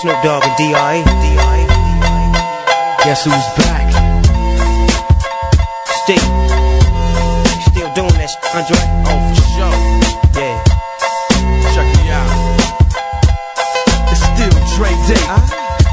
[0.00, 1.02] Snoop Dogg and D.I.
[1.02, 1.58] D.I.
[3.04, 3.86] Guess who's back?
[6.06, 6.22] Still,
[7.66, 8.78] still doing that, sh- Andre?
[9.10, 9.74] Oh, for sure.
[10.38, 10.54] Yeah.
[11.74, 12.30] Check me out.
[14.12, 15.42] It's still Dre Day, ah.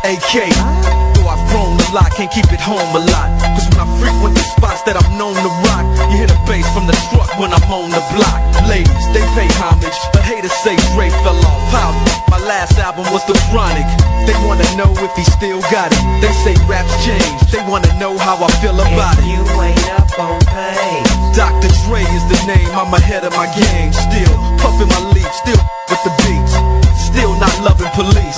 [0.05, 0.53] AK.
[0.53, 1.13] Ah.
[1.17, 3.29] Though I've grown a lot, can't keep it home a lot.
[3.57, 6.69] Cause when I frequent the spots that I'm known to rock, you hear the bass
[6.77, 8.41] from the truck when I'm on the block.
[8.69, 11.73] Ladies, they pay homage, but haters say Dre fell off.
[11.73, 12.34] How?
[12.45, 13.89] My last album was The Chronic.
[14.29, 15.97] They wanna know if he still got it.
[16.21, 17.41] They say raps change.
[17.49, 19.33] They wanna know how I feel about If it.
[19.33, 21.01] you ain't up on pain,
[21.33, 21.73] Dr.
[21.89, 23.89] Dre is the name, I'm ahead of my game.
[23.89, 24.29] Still
[24.61, 25.57] puffin' my leaf, still
[25.89, 26.53] with the beats.
[27.01, 28.37] Still not loving police.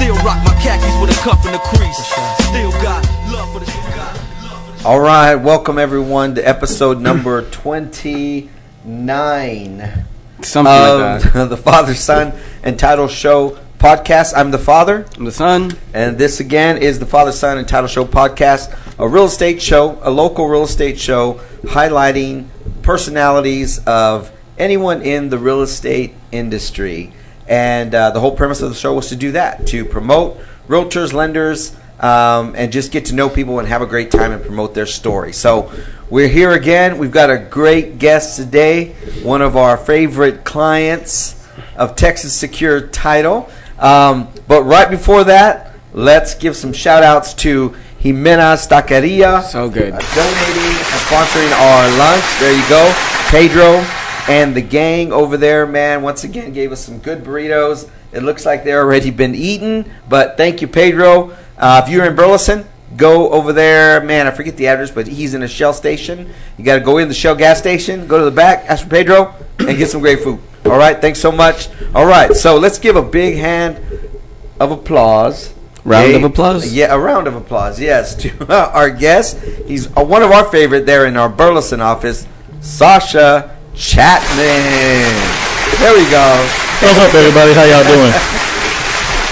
[0.00, 2.00] Still rock my khakis with a cuff in the crease.
[2.48, 4.16] Still got love for the still got
[4.48, 8.48] love for the All right, welcome everyone to episode number 29
[10.40, 11.36] Something like that.
[11.36, 12.32] of the Father, Son,
[12.62, 14.32] and Title Show podcast.
[14.36, 15.72] I'm the Father, I'm The son.
[15.92, 19.98] and this again is the Father, Son, and Title Show podcast, a real estate show,
[20.02, 22.46] a local real estate show highlighting
[22.82, 27.12] personalities of anyone in the real estate industry.
[27.48, 30.38] And uh, the whole premise of the show was to do that, to promote
[30.68, 34.42] realtors, lenders, um, and just get to know people and have a great time and
[34.44, 35.32] promote their story.
[35.32, 35.72] So
[36.08, 36.98] we're here again.
[36.98, 41.41] We've got a great guest today, one of our favorite clients
[41.76, 43.48] of Texas Secure Title.
[43.78, 49.92] Um, but right before that, let's give some shout outs to Jimena's Taqueria So good.
[49.92, 52.24] uh, donating and sponsoring our lunch.
[52.40, 52.92] There you go.
[53.28, 53.84] Pedro
[54.28, 57.88] and the gang over there, man, once again gave us some good burritos.
[58.12, 61.36] It looks like they're already been eaten, but thank you, Pedro.
[61.56, 64.02] Uh, if you're in Burleson, go over there.
[64.02, 66.32] Man, I forget the address, but he's in a Shell station.
[66.58, 68.90] You got to go in the Shell gas station, go to the back, ask for
[68.90, 70.40] Pedro, and get some great food.
[70.64, 71.68] All right, thanks so much.
[71.94, 73.80] All right, so let's give a big hand
[74.60, 75.52] of applause.
[75.84, 76.72] Round of applause?
[76.72, 77.80] Yeah, a round of applause.
[77.80, 79.38] Yes, to our guest.
[79.66, 82.26] He's uh, one of our favorite there in our Burleson office,
[82.60, 85.12] Sasha Chapman.
[85.80, 86.48] There we go.
[86.78, 87.52] What's up, everybody?
[87.54, 88.12] How y'all doing?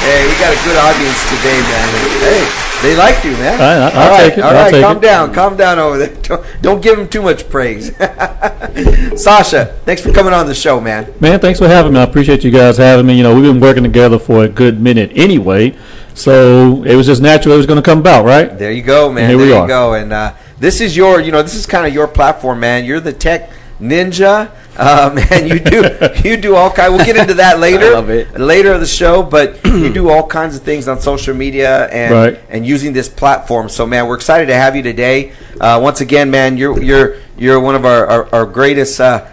[0.01, 1.89] Hey, we got a good audience today, man.
[2.25, 3.55] Hey, they liked you, man.
[3.55, 5.01] All right, I'll all right, all take calm it.
[5.03, 6.15] down, calm down over there.
[6.23, 7.89] Don't, don't give him too much praise.
[9.21, 11.13] Sasha, thanks for coming on the show, man.
[11.21, 11.99] Man, thanks for having me.
[11.99, 13.17] I appreciate you guys having me.
[13.17, 15.77] You know, we've been working together for a good minute anyway,
[16.15, 18.57] so it was just natural it was going to come about, right?
[18.57, 19.29] There you go, man.
[19.29, 19.67] Here there we you are.
[19.67, 19.95] go.
[19.95, 22.85] And uh, this is your, you know, this is kind of your platform, man.
[22.85, 25.85] You're the tech ninja, um, and you do
[26.25, 26.95] you do all kind.
[26.95, 28.39] We'll get into that later, I love it.
[28.39, 29.23] later of the show.
[29.23, 32.41] But you do all kinds of things on social media and Right.
[32.49, 33.69] and using this platform.
[33.69, 35.33] So, man, we're excited to have you today.
[35.61, 39.01] Uh, once again, man, you're you're you're one of our our, our greatest.
[39.01, 39.27] Uh,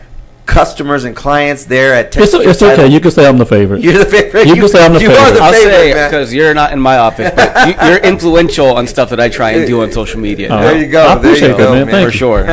[0.47, 2.85] Customers and clients there at It's, Texas it's Title.
[2.85, 2.93] okay.
[2.93, 3.81] You can say I'm the favorite.
[3.81, 4.47] You're the favorite.
[4.47, 5.33] You can say I'm the you are favorite.
[5.33, 8.87] the I'll favorite, say because you're not in my office, but you, you're influential on
[8.87, 10.49] stuff that I try and do on social media.
[10.53, 11.05] Uh, There you go.
[11.05, 11.87] I there you appreciate that, go, man.
[11.87, 12.17] Thank for you.
[12.17, 12.45] sure.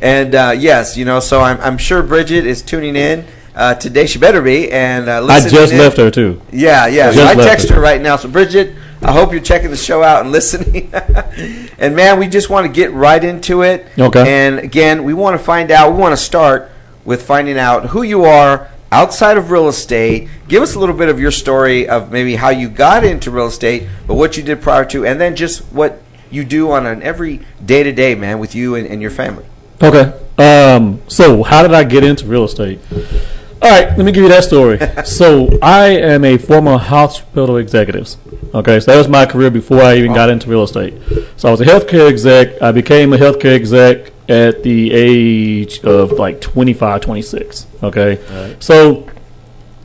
[0.00, 3.24] And uh, yes, you know, so I'm, I'm sure Bridget is tuning in
[3.54, 4.06] uh, today.
[4.06, 4.70] She better be.
[4.70, 5.78] And uh, I just in.
[5.78, 6.40] left her too.
[6.52, 7.08] Yeah, yeah.
[7.08, 7.76] I So I text her.
[7.76, 8.16] her right now.
[8.16, 10.90] So Bridget, I hope you're checking the show out and listening.
[11.78, 13.86] and man, we just want to get right into it.
[13.98, 14.24] Okay.
[14.26, 15.92] And again, we want to find out.
[15.92, 16.70] We want to start
[17.04, 20.28] with finding out who you are outside of real estate.
[20.48, 23.46] Give us a little bit of your story of maybe how you got into real
[23.46, 27.02] estate, but what you did prior to, and then just what you do on an
[27.02, 29.44] every day to day, man, with you and, and your family.
[29.82, 30.12] Okay.
[30.38, 32.80] Um, so how did I get into real estate?
[33.62, 34.78] All right, let me give you that story.
[35.04, 38.16] so I am a former hospital executive.
[38.54, 40.94] Okay, so that was my career before I even got into real estate.
[41.36, 42.60] So I was a healthcare exec.
[42.62, 47.66] I became a healthcare exec at the age of like 25, 26.
[47.82, 49.06] Okay, so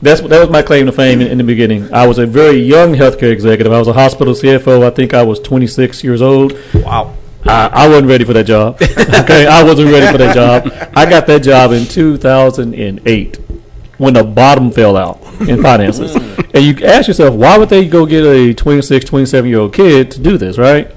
[0.00, 1.92] that's that was my claim to fame in, in the beginning.
[1.92, 3.72] I was a very young healthcare executive.
[3.72, 4.84] I was a hospital CFO.
[4.84, 6.58] I think I was 26 years old.
[6.74, 7.14] Wow.
[7.48, 8.80] I, I wasn't ready for that job.
[9.26, 10.90] Okay, I wasn't ready for that job.
[10.96, 13.36] I got that job in 2008
[13.98, 16.14] when the bottom fell out in finances.
[16.54, 20.10] and you ask yourself, why would they go get a 26, 27 year old kid
[20.12, 20.90] to do this, right?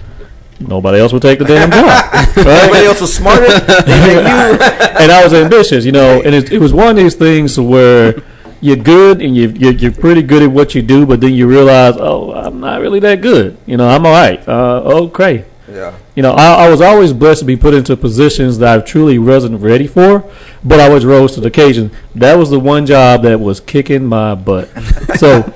[0.59, 2.09] Nobody else would take the damn job.
[2.13, 2.85] Everybody Right?
[2.85, 4.19] else was smarter than you.
[4.19, 8.15] and I was ambitious, you know, and it, it was one of these things where
[8.59, 11.47] you're good and you, you're, you're pretty good at what you do, but then you
[11.47, 13.57] realize, oh, I'm not really that good.
[13.65, 14.45] You know, I'm all right.
[14.47, 15.45] Uh, okay.
[15.71, 15.95] Yeah.
[16.15, 19.19] You know, I, I was always blessed to be put into positions that I truly
[19.19, 20.29] wasn't ready for,
[20.63, 21.91] but I always rose to the occasion.
[22.15, 24.67] That was the one job that was kicking my butt.
[25.17, 25.37] So,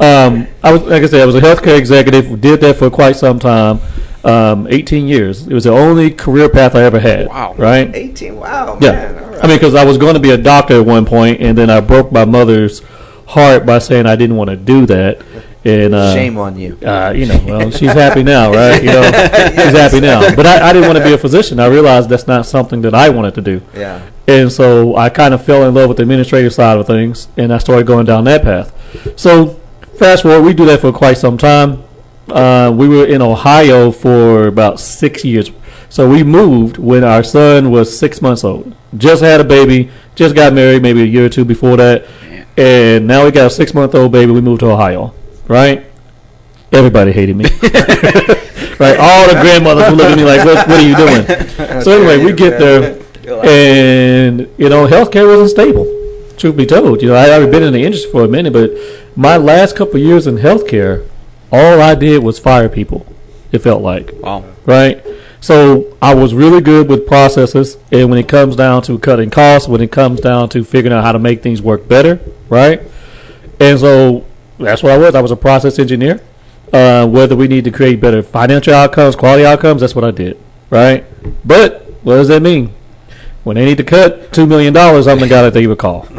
[0.00, 2.40] um, I was like I said, I was a healthcare executive.
[2.40, 3.80] Did that for quite some time,
[4.24, 5.46] um, 18 years.
[5.46, 7.28] It was the only career path I ever had.
[7.28, 7.54] Wow.
[7.56, 7.94] Right?
[7.94, 8.36] 18.
[8.36, 8.92] Wow, Yeah.
[8.92, 9.18] man.
[9.24, 9.44] All right.
[9.44, 11.70] I mean, because I was going to be a doctor at one point, and then
[11.70, 12.82] I broke my mother's
[13.26, 15.22] heart by saying I didn't want to do that.
[15.64, 16.78] And uh, Shame on you.
[16.86, 18.80] uh, you know, well, she's happy now, right?
[18.80, 20.34] You know, she's happy now.
[20.36, 21.58] But I, I didn't want to be a physician.
[21.58, 23.60] I realized that's not something that I wanted to do.
[23.74, 24.08] Yeah.
[24.28, 27.52] And so I kind of fell in love with the administrative side of things, and
[27.52, 28.72] I started going down that path.
[29.18, 29.58] So
[29.98, 31.82] fast forward, we do that for quite some time.
[32.28, 35.50] Uh, we were in Ohio for about six years.
[35.88, 38.74] So we moved when our son was six months old.
[38.96, 42.04] Just had a baby, just got married maybe a year or two before that.
[42.56, 44.32] And now we got a six month old baby.
[44.32, 45.14] We moved to Ohio,
[45.48, 45.84] right?
[46.72, 47.44] Everybody hated me.
[48.78, 48.96] right?
[48.98, 51.82] All the grandmothers would look at me like, what, what are you doing?
[51.82, 53.00] So anyway, we get there,
[53.44, 55.84] and you know, healthcare wasn't stable.
[56.36, 58.70] Truth be told, you know, I already been in the industry for a minute, but
[59.16, 61.06] my last couple of years in healthcare,
[61.50, 63.06] all I did was fire people.
[63.52, 64.44] It felt like Wow.
[64.66, 65.02] right?
[65.40, 69.68] So I was really good with processes, and when it comes down to cutting costs,
[69.68, 72.20] when it comes down to figuring out how to make things work better,
[72.50, 72.82] right?
[73.60, 74.24] And so
[74.58, 75.14] that's what I was.
[75.14, 76.20] I was a process engineer.
[76.72, 80.36] Uh, whether we need to create better financial outcomes, quality outcomes, that's what I did,
[80.68, 81.04] right?
[81.46, 82.72] But what does that mean?
[83.44, 86.06] When they need to cut two million dollars, I'm the guy that they would call.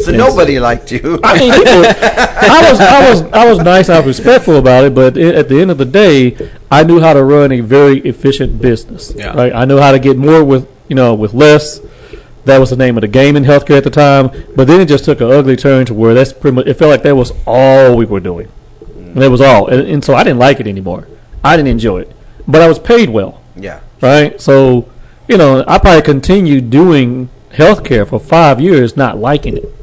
[0.00, 1.20] So nobody liked you.
[1.24, 3.90] I mean, people, I was, I was, I was nice.
[3.90, 6.36] I was respectful about it, but i- at the end of the day,
[6.70, 9.12] I knew how to run a very efficient business.
[9.14, 9.36] Yeah.
[9.36, 9.52] Right.
[9.54, 11.80] I knew how to get more with, you know, with less.
[12.44, 14.30] That was the name of the game in healthcare at the time.
[14.56, 16.66] But then it just took an ugly turn to where that's pretty much.
[16.66, 18.48] It felt like that was all we were doing.
[18.96, 21.06] And that was all, and, and so I didn't like it anymore.
[21.42, 22.12] I didn't enjoy it,
[22.46, 23.80] but I was paid well yeah.
[24.00, 24.40] right?
[24.40, 24.88] So,
[25.28, 29.74] you know, I probably continued doing healthcare for five years, not liking it,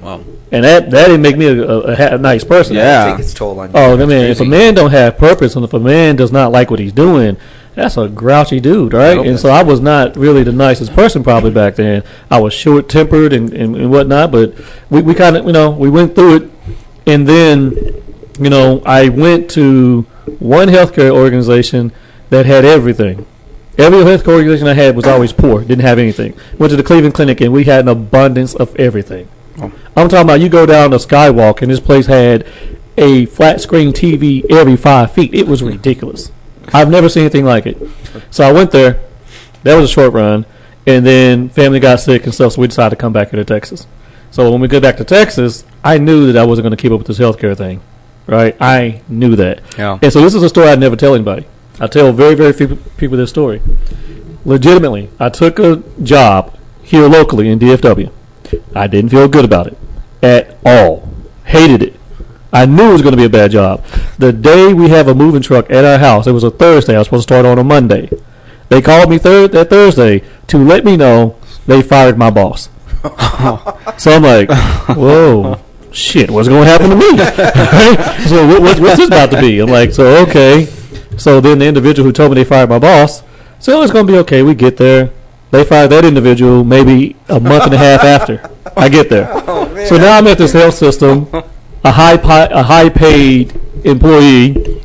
[0.00, 0.22] Wow.
[0.52, 2.76] and that that didn't make me a, a, a nice person.
[2.76, 3.10] Yeah.
[3.12, 3.76] Take its toll on you.
[3.76, 6.52] Oh, I mean, if a man don't have purpose, and if a man does not
[6.52, 7.36] like what he's doing,
[7.74, 9.16] that's a grouchy dude, right?
[9.16, 9.26] Nope.
[9.26, 12.04] And so I was not really the nicest person probably back then.
[12.30, 14.54] I was short tempered and, and, and whatnot, but
[14.90, 16.50] we, we kind of, you know, we went through it.
[17.06, 17.72] And then,
[18.38, 20.02] you know, I went to
[20.38, 21.92] one healthcare organization
[22.30, 23.26] that had everything.
[23.76, 26.34] Every healthcare organization I had was always poor, didn't have anything.
[26.58, 29.28] Went to the Cleveland Clinic and we had an abundance of everything.
[29.58, 29.72] Oh.
[29.96, 32.46] I'm talking about you go down the skywalk and this place had
[32.96, 35.34] a flat screen TV every five feet.
[35.34, 36.30] It was ridiculous.
[36.72, 37.76] I've never seen anything like it.
[38.30, 39.00] So I went there.
[39.64, 40.46] That was a short run,
[40.86, 43.44] and then family got sick and stuff, so we decided to come back here to
[43.44, 43.86] Texas.
[44.30, 46.92] So when we go back to Texas, I knew that I wasn't going to keep
[46.92, 47.80] up with this healthcare thing,
[48.26, 48.56] right?
[48.60, 49.62] I knew that.
[49.78, 49.98] Yeah.
[50.02, 51.46] And so this is a story I'd never tell anybody.
[51.80, 53.62] I tell very, very few people this story.
[54.44, 58.12] Legitimately, I took a job here locally in DFW.
[58.74, 59.78] I didn't feel good about it
[60.22, 61.08] at all.
[61.44, 62.00] Hated it.
[62.54, 63.84] I knew it was going to be a bad job.
[64.18, 66.94] The day we have a moving truck at our house, it was a Thursday.
[66.94, 68.08] I was supposed to start on a Monday.
[68.70, 71.36] They called me thir- that Thursday to let me know
[71.66, 72.70] they fired my boss.
[73.98, 74.48] so I'm like,
[74.96, 75.60] whoa,
[75.92, 77.18] shit, what's going to happen to me?
[78.28, 79.58] so what, what, what's this about to be?
[79.58, 80.66] I'm like, so okay.
[81.18, 83.22] So then the individual who told me they fired my boss
[83.64, 84.42] so oh, it's going to be okay.
[84.42, 85.10] We get there.
[85.50, 89.26] They fired that individual maybe a month and a half after I get there.
[89.32, 91.28] Oh, so now I'm at this health system,
[91.84, 94.82] a high pi- a high paid employee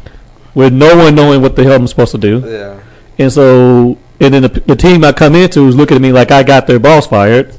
[0.53, 2.43] with no one knowing what the hell I'm supposed to do.
[2.45, 2.79] Yeah.
[3.17, 6.31] And so, and then the, the team I come into is looking at me like
[6.31, 7.55] I got their boss fired.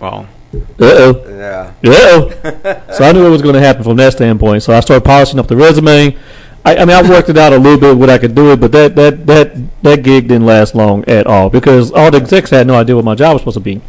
[0.00, 0.26] Wow.
[0.54, 1.24] Uh oh.
[1.28, 1.72] Yeah.
[1.82, 2.92] Yeah.
[2.92, 4.62] so I knew what was going to happen from that standpoint.
[4.62, 6.16] So I started polishing up the resume.
[6.64, 8.60] I, I mean, I worked it out a little bit what I could do it,
[8.60, 12.50] but that that that that gig didn't last long at all because all the execs
[12.50, 13.80] had no idea what my job was supposed to be.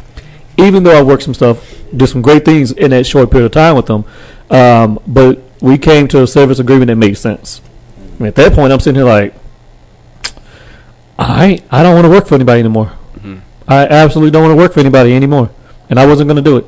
[0.56, 3.52] Even though I worked some stuff, did some great things in that short period of
[3.52, 4.04] time with them,
[4.50, 7.60] um, but we came to a service agreement that made sense.
[8.18, 9.34] And at that point, I'm sitting here like,
[11.18, 12.92] I I don't want to work for anybody anymore.
[13.68, 15.48] I absolutely don't want to work for anybody anymore,
[15.88, 16.66] and I wasn't going to do it.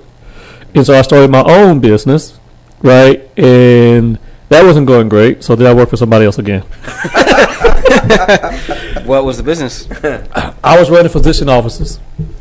[0.75, 2.39] And so I started my own business,
[2.81, 3.29] right?
[3.37, 4.21] And
[4.51, 5.43] that wasn't going great.
[5.43, 6.65] So then I worked for somebody else again.
[9.05, 9.89] What was the business?
[10.65, 11.99] I was running physician offices.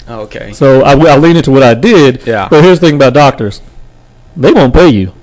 [0.08, 0.54] Oh, okay.
[0.54, 2.26] So I, I leaned into what I did.
[2.26, 2.48] Yeah.
[2.50, 3.62] But here's the thing about doctors
[4.38, 5.14] they won't pay you.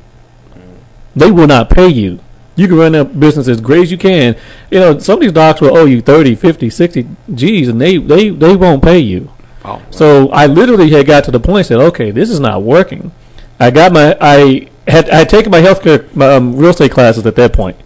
[1.19, 2.21] They will not pay you.
[2.57, 4.37] You can run that business as great as you can.
[4.71, 7.99] You know, some of these docs will owe you 30, 50, 60 G's, and they,
[7.99, 9.31] they, they won't pay you.
[9.65, 9.83] Wow.
[9.91, 13.13] So I literally had got to the point and said, okay, this is not working.
[13.61, 17.27] I got my I had I had taken my healthcare my, um, real estate classes
[17.27, 17.77] at that point,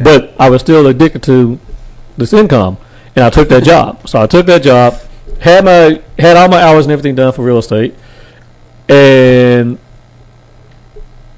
[0.00, 1.58] but I was still addicted to
[2.16, 2.76] this income,
[3.14, 4.08] and I took that job.
[4.08, 4.94] So I took that job,
[5.40, 7.94] had my had all my hours and everything done for real estate,
[8.88, 9.78] and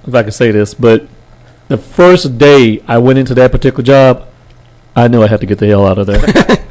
[0.07, 1.07] if I can say this, but
[1.69, 4.29] the first day I went into that particular job,
[4.97, 6.21] I knew I had to get the hell out of there.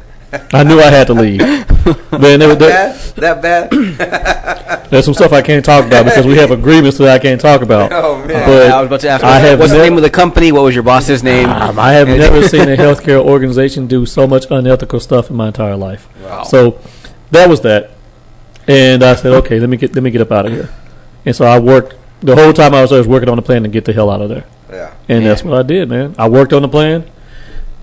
[0.52, 1.38] I knew I had to leave.
[1.38, 3.00] man, there, there, Bad?
[3.16, 3.70] That bad?
[4.90, 7.62] there's some stuff I can't talk about because we have agreements that I can't talk
[7.62, 7.92] about.
[7.92, 8.46] oh man.
[8.48, 9.24] But I was about to ask.
[9.24, 10.50] I have what's the name of the company?
[10.50, 11.48] What was your boss's name?
[11.48, 15.48] Um, I have never seen a healthcare organization do so much unethical stuff in my
[15.48, 16.08] entire life.
[16.22, 16.42] Wow.
[16.44, 16.80] So
[17.30, 17.90] that was that,
[18.66, 20.72] and I said, okay, let me get let me get up out of here.
[21.26, 22.98] And so I worked the whole time I was there.
[22.98, 24.94] I was working on the plan to get the hell out of there, yeah.
[25.08, 26.14] and that's what I did, man.
[26.18, 27.10] I worked on the plan,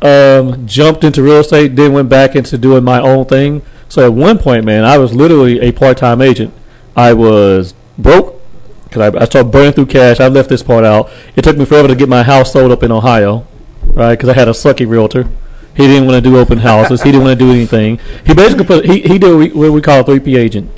[0.01, 3.61] um, jumped into real estate, then went back into doing my own thing.
[3.89, 6.53] So at one point, man, I was literally a part time agent.
[6.95, 8.41] I was broke
[8.85, 10.19] because I, I started burning through cash.
[10.19, 11.09] I left this part out.
[11.35, 13.47] It took me forever to get my house sold up in Ohio,
[13.83, 14.11] right?
[14.11, 15.29] Because I had a sucky realtor.
[15.75, 17.01] He didn't want to do open houses.
[17.01, 17.99] He didn't want to do anything.
[18.25, 20.69] He basically put he he did what we call a three P agent.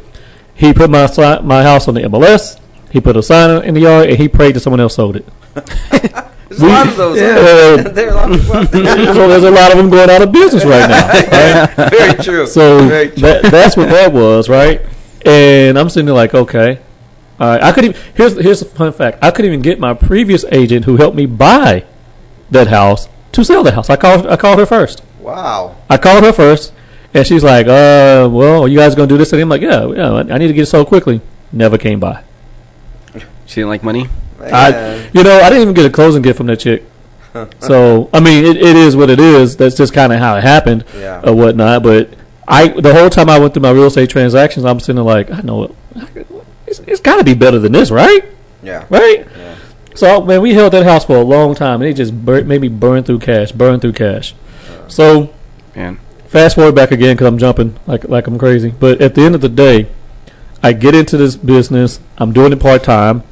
[0.54, 1.08] He put my
[1.42, 2.60] my house on the MLS.
[2.94, 5.26] He put a sign in the yard, and he prayed that someone else sold it.
[6.48, 7.20] There's a lot of those.
[7.20, 7.76] Yeah.
[7.90, 9.14] there are a lot of people out there.
[9.16, 11.08] so there's a lot of them going out of business right now.
[11.08, 11.90] Right?
[11.90, 12.46] Very true.
[12.46, 13.22] So Very true.
[13.22, 14.82] that, that's what that was, right?
[15.26, 16.80] And I'm sitting there like, okay,
[17.40, 17.64] all right.
[17.64, 19.18] I could even here's here's a fun fact.
[19.24, 21.86] I couldn't even get my previous agent who helped me buy
[22.52, 23.90] that house to sell the house.
[23.90, 25.02] I called I called her first.
[25.20, 25.76] wow.
[25.90, 26.72] I called her first,
[27.16, 29.34] and she's like, uh, well, are you guys gonna do this?
[29.34, 30.14] And I'm like, yeah, yeah.
[30.14, 31.20] I need to get it sold quickly.
[31.52, 32.24] Never came by.
[33.46, 34.08] She didn't like money.
[34.42, 36.84] I, you know, I didn't even get a closing gift from that chick.
[37.60, 39.56] so I mean, it, it is what it is.
[39.58, 41.22] That's just kind of how it happened, Yeah.
[41.24, 41.82] or whatnot.
[41.84, 42.14] But
[42.48, 45.32] I, the whole time I went through my real estate transactions, I'm sitting there like,
[45.32, 45.76] I know it.
[46.68, 48.26] It's, it's got to be better than this, right?
[48.62, 48.86] yeah.
[48.90, 49.28] Right?
[49.38, 49.56] Yeah.
[49.96, 52.62] So man, we held that house for a long time, and it just bur- made
[52.62, 54.34] me burn through cash, burn through cash.
[54.70, 54.88] Uh.
[54.90, 55.34] So
[55.76, 58.70] Man, fast forward back again because I'm jumping like like I'm crazy.
[58.72, 59.88] But at the end of the day,
[60.62, 62.00] I get into this business.
[62.18, 63.24] I'm doing it part time,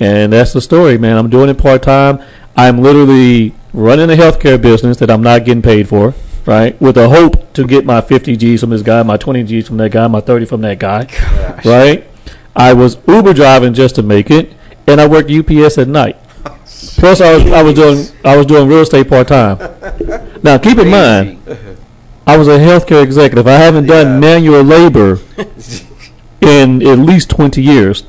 [0.00, 1.16] and that's the story, man.
[1.16, 2.22] I'm doing it part time.
[2.56, 6.14] I'm literally running a healthcare business that I'm not getting paid for,
[6.46, 6.80] right?
[6.80, 9.76] With a hope to get my 50 G's from this guy, my 20 G's from
[9.78, 11.06] that guy, my 30 from that guy,
[11.64, 12.04] right?
[12.56, 14.52] I was Uber driving just to make it,
[14.86, 16.16] and I worked UPS at night.
[16.96, 19.58] Plus, I was I was doing I was doing real estate part time.
[20.40, 21.40] Now, keep in mind,
[22.24, 23.48] I was a healthcare executive.
[23.48, 24.18] I haven't done Yeah.
[24.20, 25.18] manual labor
[26.40, 28.04] in at least 20 years.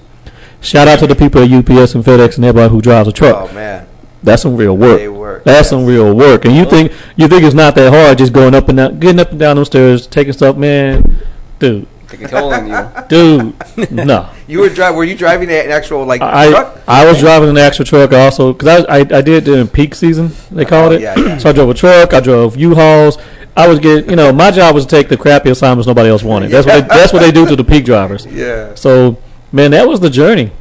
[0.61, 3.49] Shout out to the people at UPS and FedEx and everybody who drives a truck.
[3.49, 3.87] Oh man.
[4.21, 4.99] That's some real work.
[4.99, 5.43] They work.
[5.45, 6.45] That's some real work.
[6.45, 9.19] And you think you think it's not that hard just going up and down, getting
[9.19, 11.23] up and down those stairs, taking stuff, man,
[11.59, 13.03] dude, take a toll on you.
[13.77, 14.29] dude, no.
[14.47, 14.97] You were driving.
[14.97, 16.81] Were you driving an actual like I truck?
[16.87, 19.95] I was driving an actual truck also because I, I I did it during peak
[19.95, 21.01] season they oh, called it.
[21.01, 21.37] yeah, yeah.
[21.37, 22.13] So I drove a truck.
[22.13, 23.17] I drove U-Hauls.
[23.55, 26.23] I was getting you know my job was to take the crappy assignments nobody else
[26.23, 26.51] wanted.
[26.51, 28.25] That's what they, that's what they do to the peak drivers.
[28.39, 28.73] Yeah.
[28.75, 29.17] So
[29.51, 30.51] man, that was the journey,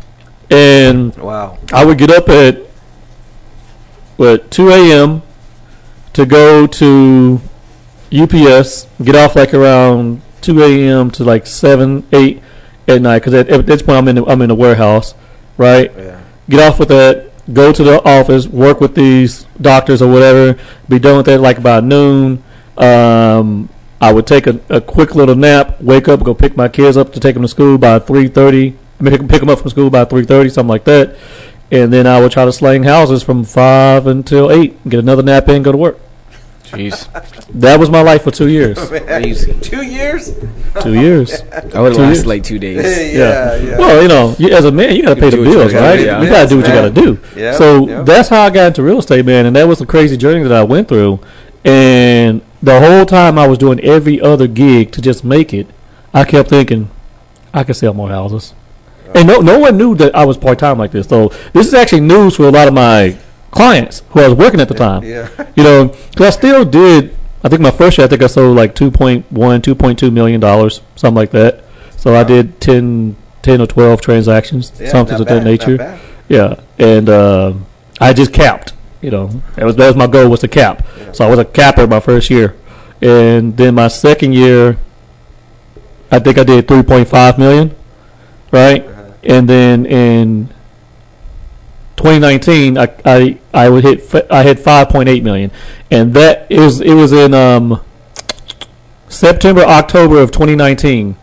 [0.51, 1.59] and Wow.
[1.73, 2.59] I would get up at
[4.17, 5.23] what 2 a.m.
[6.15, 7.41] to go to
[8.13, 11.11] UPS, get off like around 2 a.m.
[11.13, 12.43] to like 7, 8
[12.89, 15.15] at night because at, at this point I'm in the, I'm in the warehouse,
[15.57, 15.93] right?
[15.97, 16.21] Yeah.
[16.49, 20.99] Get off with that, go to the office, work with these doctors or whatever, be
[20.99, 22.43] done with that like about noon.
[22.77, 23.69] Um,
[24.01, 27.13] I would take a, a quick little nap, wake up, go pick my kids up
[27.15, 28.75] to take them to school by 3:30.
[29.01, 31.17] I mean, pick them up from school by 3:30, something like that.
[31.71, 35.49] And then I would try to slang houses from five until eight, get another nap
[35.49, 35.99] in, go to work.
[36.65, 37.09] Jeez,
[37.61, 38.79] That was my life for two years.
[38.89, 39.55] crazy.
[39.61, 40.33] Two years.
[40.83, 41.41] two years.
[41.75, 42.27] I would Two have lasted years.
[42.27, 43.15] like two days.
[43.15, 43.57] yeah.
[43.57, 43.79] Yeah.
[43.79, 45.73] Well, you know, you, as a man, you got to pay the do you bills,
[45.73, 46.01] gotta right?
[46.01, 46.23] yeah.
[46.23, 47.19] You got to do what you got to do.
[47.37, 48.03] Yeah, so yeah.
[48.03, 50.53] that's how I got into real estate, man, and that was the crazy journey that
[50.53, 51.21] I went through.
[51.65, 55.67] And the whole time I was doing every other gig to just make it,
[56.13, 56.91] I kept thinking,
[57.55, 58.55] I could sell more houses.
[59.15, 61.09] And no, no one knew that I was part time like this.
[61.09, 63.17] So this is actually news for a lot of my
[63.51, 65.03] clients who I was working at the time.
[65.05, 65.29] Yeah.
[65.57, 67.17] You know, because I still did.
[67.43, 71.17] I think my first year, I think I sold like 2.1, 2.2 million dollars, something
[71.17, 71.65] like that.
[71.97, 75.99] So I did 10, 10 or twelve transactions, Yeah, something of bad, that nature.
[76.29, 77.55] Yeah, and uh,
[78.01, 78.73] I just capped.
[79.01, 80.87] You know, that was that was my goal was to cap.
[81.13, 82.57] So I was a capper my first year,
[83.01, 84.77] and then my second year,
[86.11, 87.77] I think I did 3.5 million,
[88.51, 88.85] right?
[89.23, 90.49] And then in
[91.97, 95.53] 2019, I I I would hit I hit 5.8 million,
[95.91, 97.81] and that is it was in um
[99.09, 101.17] September October of 2019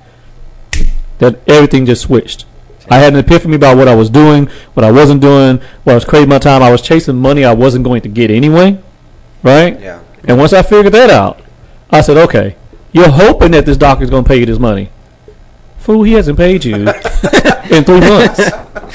[1.20, 2.46] that everything just switched.
[2.90, 5.96] I had an epiphany about what I was doing, what I wasn't doing, what I
[5.96, 6.62] was creating my time.
[6.62, 8.78] I was chasing money I wasn't going to get anyway,
[9.44, 9.80] right?
[9.80, 10.02] Yeah.
[10.28, 11.42] And once I figured that out,
[11.90, 12.56] I said, okay,
[12.92, 14.90] you're hoping that this doctor's going to pay you this money.
[15.78, 16.76] Fool, he hasn't paid you
[17.70, 18.40] in three months.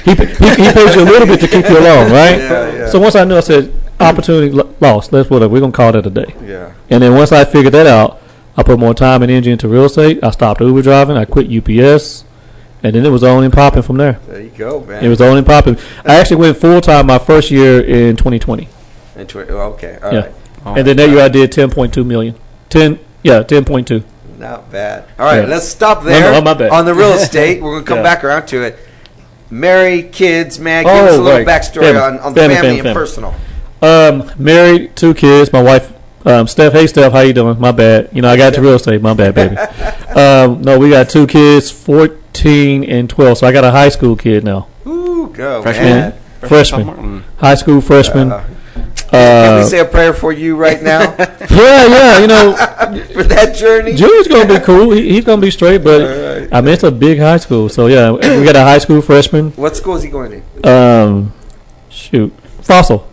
[0.03, 2.39] He, he, he pays you a little bit to keep you along, right?
[2.39, 2.89] Yeah, yeah.
[2.89, 5.11] So once I knew, I said, opportunity lo- lost.
[5.11, 6.35] That's what we're going to call that a day.
[6.43, 6.73] Yeah.
[6.89, 8.21] And then once I figured that out,
[8.57, 10.23] I put more time and energy into real estate.
[10.25, 11.17] I stopped Uber driving.
[11.17, 12.25] I quit UPS,
[12.83, 14.19] and then it was on and popping from there.
[14.29, 15.05] There you go, man.
[15.05, 15.77] It was on and popping.
[16.05, 18.69] I actually went full time my first year in 2020,
[19.17, 20.21] And tw- oh, okay, all Yeah.
[20.21, 20.79] right.
[20.79, 22.35] and then that year I did 10.2 million.
[22.71, 24.03] 10, yeah, 10.2.
[24.39, 25.05] Not bad.
[25.19, 25.47] All right, Yeah.
[25.49, 26.71] let's stop there no, my bad.
[26.71, 27.61] on the real estate.
[27.63, 28.03] We're gonna come Yeah.
[28.05, 28.79] back around to it.
[29.51, 30.85] Married, kids, man.
[30.85, 31.47] Give Oh, us a little right.
[31.47, 32.01] backstory Family.
[32.01, 33.35] on, on the Family, family, family, and personal.
[33.83, 35.53] Um, married, two kids.
[35.53, 35.93] My wife,
[36.25, 36.73] um, Steph.
[36.73, 37.59] Hey, Steph, how you doing?
[37.59, 38.11] My bad.
[38.13, 39.03] You know, I got to real estate.
[39.03, 39.57] My bad, baby.
[40.15, 41.71] um, no, we got two kids,
[42.45, 43.39] 14 and 12.
[43.39, 44.67] So I got a high school kid now.
[44.87, 45.85] Ooh, go, Freshman?
[45.85, 46.15] man.
[46.41, 46.87] Freshman.
[46.87, 47.23] Mm.
[47.37, 48.33] High school freshman.
[48.33, 48.45] Uh,
[49.11, 52.19] Can we Uh, say a prayer for you right now yeah, yeah.
[52.21, 52.53] You know,
[53.13, 53.95] for that journey?
[53.95, 54.93] Junior's gonna be cool.
[54.93, 55.85] He, he's gonna be straight.
[55.85, 56.49] But Alright.
[56.53, 57.69] I mean, it's a big high school.
[57.69, 59.51] So yeah, we got a high school freshman.
[59.53, 60.71] What school is he going to?
[60.73, 61.33] Um,
[61.91, 62.33] shoot,
[62.63, 63.07] Fossil.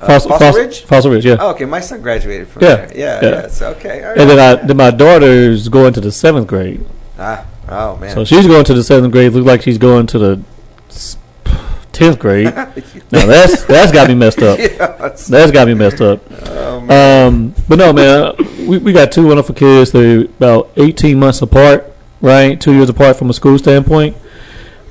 [0.00, 0.80] Uh, Fossil Ridge?
[0.84, 1.26] Fossil Ridge.
[1.26, 1.36] Yeah.
[1.40, 2.92] Oh, okay, my son graduated from Yeah, there.
[2.96, 3.30] Yeah, yeah.
[3.42, 4.02] yes, okay.
[4.04, 4.18] All right.
[4.20, 6.84] And then I, then my daughter's going to the seventh grade.
[7.18, 8.14] ah, oh man.
[8.14, 9.32] So she's going to the seventh grade.
[9.32, 10.42] Looks like she's going to the
[11.92, 12.46] tenth grade.
[12.46, 14.58] now that's that's got me messed up.
[15.04, 15.26] Yes.
[15.26, 16.20] That's got me messed up.
[16.46, 17.26] Oh.
[17.26, 18.34] Um, but no, man,
[18.66, 19.92] we, we got two wonderful kids.
[19.92, 22.60] They're about eighteen months apart, right?
[22.60, 24.16] Two years apart from a school standpoint.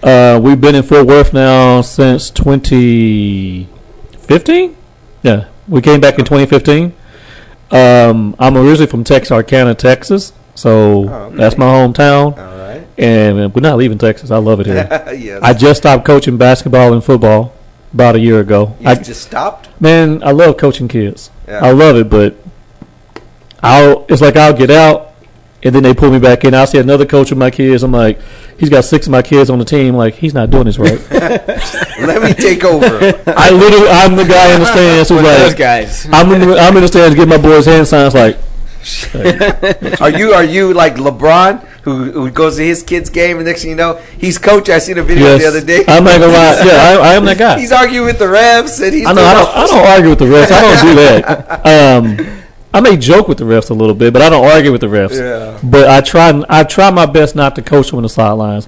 [0.04, 4.76] Uh, we've been in Fort Worth now since 2015.
[5.24, 6.94] Yeah, we came back in 2015.
[7.72, 11.36] Um, I'm originally from Texarkana, Texas, so Oh, okay.
[11.38, 12.38] that's my hometown.
[12.38, 12.88] All right.
[12.98, 14.32] And uh, we're not leaving Texas.
[14.32, 14.88] I love it here.
[15.18, 15.42] yes.
[15.42, 17.54] I just stopped coaching basketball and football
[17.94, 18.76] about a year ago.
[18.80, 19.70] you I, just stopped?
[19.82, 21.30] man, I love coaching kids.
[21.48, 21.60] Yeah.
[21.64, 22.36] I love it, but
[23.62, 24.06] I'll.
[24.10, 25.14] It's like I'll get out,
[25.64, 26.54] and then they pull me back in.
[26.54, 27.84] I'll see another coach with my kids.
[27.84, 28.20] I'm like,
[28.58, 29.96] he's got six of my kids on the team.
[29.96, 31.00] Like he's not doing this right.
[31.12, 32.88] Let me take over.
[33.28, 36.08] I literally, I'm the guy in the stands who's Those like, guys.
[36.12, 38.14] I'm in, the, I'm in the stands getting my boys hand signs.
[38.14, 38.38] Like,
[40.02, 43.62] Are you are you like LeBron who who goes to his kid's game and next
[43.62, 44.70] thing you know he's coach?
[44.70, 45.86] I seen a video yes, the other day.
[45.88, 46.64] I'm not gonna lie.
[46.66, 47.60] Yeah, I, I am that guy.
[47.60, 49.24] he's arguing with the refs and he's I know.
[49.24, 50.52] I don't, I don't argue with the refs.
[50.52, 51.64] I don't do that.
[52.34, 52.44] Um,
[52.74, 54.88] I may joke with the refs a little bit, but I don't argue with the
[54.88, 55.18] refs.
[55.18, 55.58] Yeah.
[55.64, 56.44] But I try.
[56.50, 58.68] I try my best not to coach them on the sidelines.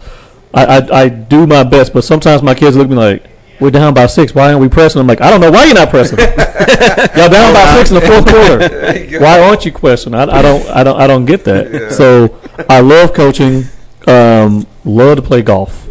[0.53, 3.27] I, I I do my best, but sometimes my kids look at me like,
[3.59, 4.33] "We're down by six.
[4.35, 6.17] Why aren't we pressing?" I'm like, "I don't know why you're not pressing.
[6.19, 9.19] Y'all down by six in the fourth quarter.
[9.19, 10.19] Why aren't you questioning?
[10.19, 10.67] I, I don't.
[10.69, 10.99] I don't.
[10.99, 11.91] I don't get that.
[11.93, 12.37] So
[12.69, 13.63] I love coaching.
[14.07, 15.87] Um, love to play golf.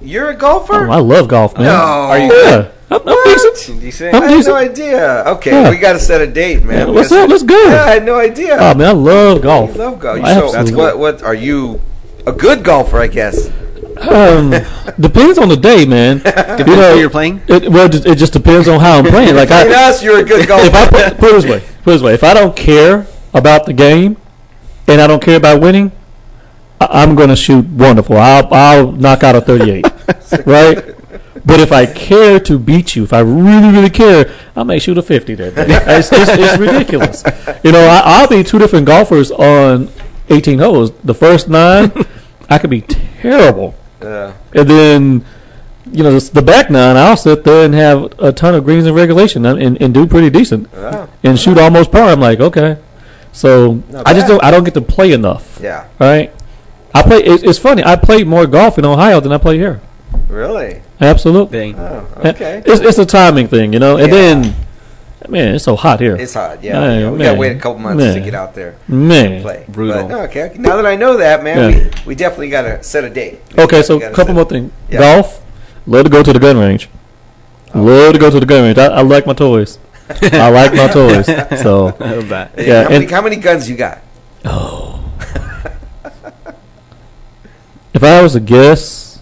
[0.00, 0.88] You're a golfer?
[0.88, 1.64] Oh, I love golf, man.
[1.66, 1.72] No.
[1.72, 3.80] Are you Yeah, I'm, I'm decent.
[3.80, 4.14] Decent?
[4.14, 4.54] I'm I had decent.
[4.54, 5.24] no idea.
[5.28, 5.70] Okay, Yeah.
[5.70, 6.88] we got to set a date, man.
[6.88, 7.28] Yeah, We up?
[7.30, 7.54] Let's go.
[7.68, 8.56] Yeah, I had no idea.
[8.58, 9.70] Oh man, I love golf.
[9.70, 10.20] You love golf.
[10.24, 11.80] I So, absolutely what what are you
[12.26, 12.98] a good golfer?
[12.98, 13.48] I guess.
[14.08, 14.50] Um,
[15.00, 16.18] depends on the day, man.
[16.24, 17.40] Depends You know, you're playing.
[17.48, 19.34] It, well, it just- it just depends on how I'm playing.
[19.34, 20.66] Like I, us, you're a good golfer.
[20.68, 23.06] if I put, put it this way, put it this way, if I don't care
[23.34, 24.16] about the game
[24.88, 25.92] and I don't care about winning,
[26.80, 28.16] I, I'm going to shoot wonderful.
[28.16, 29.84] I'll I'll knock out a 38,
[30.46, 30.94] right?
[31.44, 34.96] But if I care to beat you, if I really really care, I may shoot
[34.98, 35.64] a 50 that day.
[35.98, 37.24] It's, it's, it's ridiculous.
[37.64, 39.88] You know, I, I'll be two different golfers on
[40.28, 40.92] 18 holes.
[41.02, 41.90] The first nine,
[42.48, 43.74] I could be terrible.
[44.02, 44.32] Yeah.
[44.54, 45.24] And then,
[45.90, 48.86] you know, the, the back nine, I'll sit there and have a ton of greens
[48.86, 51.06] in regulation and, and, and do pretty decent Yeah.
[51.22, 52.04] and shoot almost par.
[52.10, 52.78] I'm like, okay.
[53.32, 54.28] So Not I just bad.
[54.28, 54.44] don't.
[54.44, 55.58] I don't get to play enough.
[55.62, 55.86] Yeah.
[55.98, 56.32] Right.
[56.94, 57.18] I play.
[57.24, 57.82] It, it's funny.
[57.84, 59.80] I played more golf in Ohio than I play here.
[60.28, 60.82] Really?
[61.00, 61.74] Absolutely.
[61.76, 62.62] Oh, okay.
[62.66, 63.96] It's it's a timing thing, you know.
[63.96, 64.34] And Yeah.
[64.34, 64.54] then,
[65.28, 66.16] man, it's so hot here.
[66.16, 66.62] It's hot.
[66.62, 66.80] Yeah.
[66.80, 67.10] Man, yeah.
[67.10, 69.32] We gotta wait a couple months to get out there man.
[69.32, 69.64] and play.
[69.68, 70.02] Brutal.
[70.02, 70.52] But, no, okay.
[70.58, 71.78] Now that I know that, man, Yeah.
[72.04, 73.40] we, we definitely gotta set a date.
[73.58, 74.72] Okay, so a couple more things.
[74.90, 75.00] Yeah.
[75.00, 75.44] Golf.
[75.86, 76.88] Love to go to the gun range.
[77.74, 77.82] Oh.
[77.82, 78.78] Love to go to the gun range.
[78.78, 79.78] I, I like my toys.
[80.08, 81.26] I like my toys.
[81.62, 82.52] So I love that.
[82.54, 84.00] Hey, Yeah, how, many, and- how many guns you got?
[84.44, 84.98] Oh.
[87.94, 89.20] if I was to guess,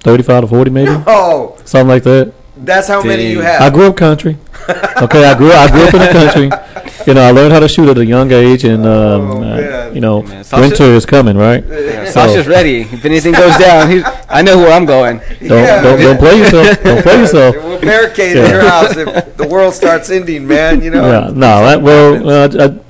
[0.00, 2.32] thirty-five to forty, maybe Oh, something like that.
[2.56, 3.62] That's how many you have.
[3.62, 4.36] I grew up country.
[4.68, 6.50] Okay, I grew I grew up in the country.
[7.06, 9.90] You know, I learned how to shoot at a young age, and um, Oh, uh,
[9.92, 11.62] you know, Man, winter is coming, right?
[11.66, 12.80] Yeah, So- Sasha's ready.
[12.82, 15.18] If anything goes down, he's, I know where I'm going.
[15.18, 16.82] Don't Yeah, don't, don't play yourself.
[16.82, 17.56] Don't play yourself.
[17.64, 18.48] We'll barricade Yeah.
[18.48, 20.82] your house if the world starts ending, man.
[20.82, 21.06] You know.
[21.06, 22.80] Yeah, no, that, well, uh, I,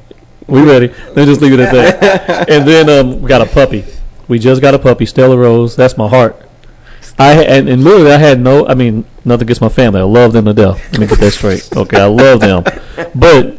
[0.46, 0.88] we ready.
[0.88, 2.48] Let me just leave it at that.
[2.50, 3.84] and then um, we got a puppy.
[4.28, 5.74] We just got a puppy, Stella Rose.
[5.74, 6.40] That's my heart.
[7.18, 8.64] I and, and literally, I had no.
[8.66, 10.00] I mean, nothing against my family.
[10.00, 10.80] I love them to death.
[10.92, 11.68] Let me get that straight.
[11.76, 12.64] Okay, I love them,
[13.14, 13.58] but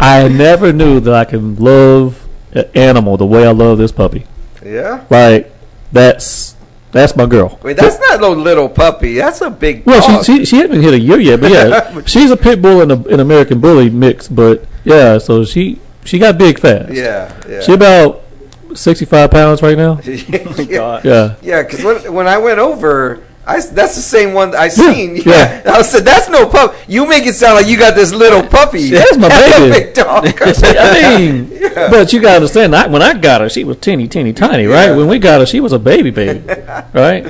[0.00, 4.26] I never knew that I can love an animal the way I love this puppy.
[4.64, 5.04] Yeah.
[5.10, 5.52] Like
[5.92, 6.56] that's
[6.92, 7.58] that's my girl.
[7.62, 9.14] Wait, that's not no little puppy.
[9.14, 9.86] That's a big.
[9.86, 10.24] Well, dog.
[10.24, 12.92] she, she she hasn't hit a year yet, but yeah, she's a pit bull and
[12.92, 14.28] a, an American bully mix.
[14.28, 16.92] But Yeah, so she she got big fast.
[16.92, 17.60] Yeah, yeah.
[17.60, 18.22] She about
[18.74, 20.00] sixty five pounds right now.
[20.06, 21.00] Oh yeah.
[21.04, 21.36] Yeah.
[21.42, 25.16] Yeah, because when, when I went over, I that's the same one I seen.
[25.26, 25.62] yeah.
[25.66, 26.74] I said that's no pup.
[26.88, 28.90] You make it sound like you got this little puppy.
[28.90, 29.72] That's my baby.
[29.86, 30.24] big dog.
[30.40, 31.48] I mean,
[31.90, 32.74] but you gotta understand.
[32.74, 34.90] I, when I got her, she was teeny, teeny, tiny, right?
[34.92, 36.40] When we got her, she was a baby, baby,
[36.94, 37.26] right?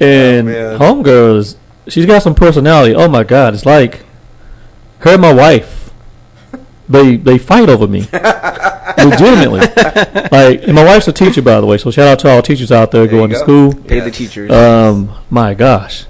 [0.00, 0.78] And Oh, man.
[0.80, 1.56] homegirl is
[1.88, 2.94] she's got some personality.
[2.94, 4.04] Oh my god, it's like
[5.00, 5.79] her and my wife.
[6.90, 8.00] They they fight over me,
[8.98, 9.60] legitimately.
[9.60, 11.78] Like, and my wife's a teacher, by the way.
[11.78, 13.72] So shout out to all teachers out there There going to school.
[13.74, 14.50] Pay the teachers.
[14.50, 16.06] Um, my gosh,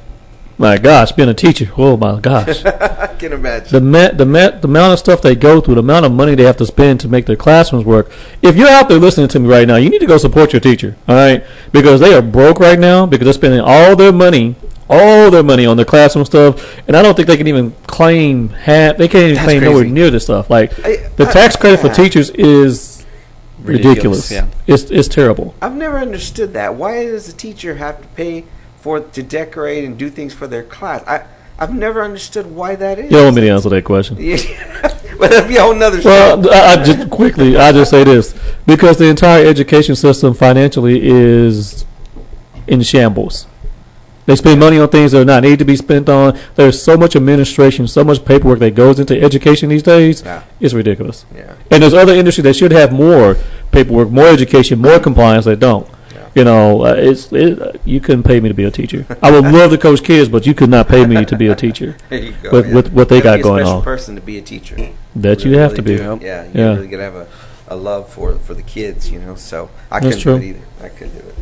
[0.61, 1.71] my gosh, being a teacher.
[1.77, 2.65] Oh my gosh.
[2.65, 3.73] I can imagine.
[3.73, 6.35] the ma- the ma- the amount of stuff they go through, the amount of money
[6.35, 8.11] they have to spend to make their classrooms work.
[8.43, 10.61] If you're out there listening to me right now, you need to go support your
[10.61, 11.45] teacher, all right?
[11.73, 14.55] Because they are broke right now because they're spending all their money,
[14.89, 18.51] all their money on their classroom stuff, and I don't think they can even claim
[18.51, 18.97] half.
[18.99, 20.51] They can't even That's claim nowhere near this stuff.
[20.51, 23.05] Like I- the I- tax credit for teachers is
[23.63, 24.31] Ridiculous, ridiculous.
[24.31, 24.47] yeah.
[24.67, 25.55] It's it's terrible.
[25.61, 26.75] I've never understood that.
[26.77, 28.45] Why does a teacher have to pay
[28.81, 31.03] for to decorate and do things for their class?
[31.07, 31.27] I
[31.61, 33.05] I've never understood why that is.
[33.05, 34.17] You don't want me to answer that question.
[34.21, 34.39] Yeah.
[35.19, 36.09] but that'd be a whole nother show.
[36.09, 38.35] Well, I, I just quickly, I just say this
[38.67, 41.85] because the entire education system financially is
[42.67, 43.47] in shambles.
[44.25, 46.39] They spend money on things that are not need to be spent on.
[46.55, 50.23] There's so much administration, so much paperwork that goes into education these days.
[50.23, 50.45] Yeah.
[50.61, 51.27] It's ridiculous.
[51.35, 51.55] Yeah.
[51.71, 53.37] And there's other industries that should have more
[53.73, 55.87] paperwork, more education, more compliance that don't.
[56.35, 59.05] You know, uh, it's it, uh, you couldn't pay me to be a teacher.
[59.23, 61.57] I would love to coach kids, but you could not pay me to be a
[61.57, 61.97] teacher.
[62.09, 62.51] There you go.
[62.53, 62.75] with- yeah.
[62.75, 63.83] with what they gotta got going special on.
[63.83, 64.77] person to be a teacher.
[65.17, 65.97] That you really, have to be.
[65.97, 66.19] do.
[66.23, 66.75] Yeah, you Yeah.
[66.75, 67.27] really gotta have a,
[67.69, 69.35] a love for for the kids, you know.
[69.35, 70.67] So I That's couldn't do it either.
[70.85, 71.37] I couldn't do it,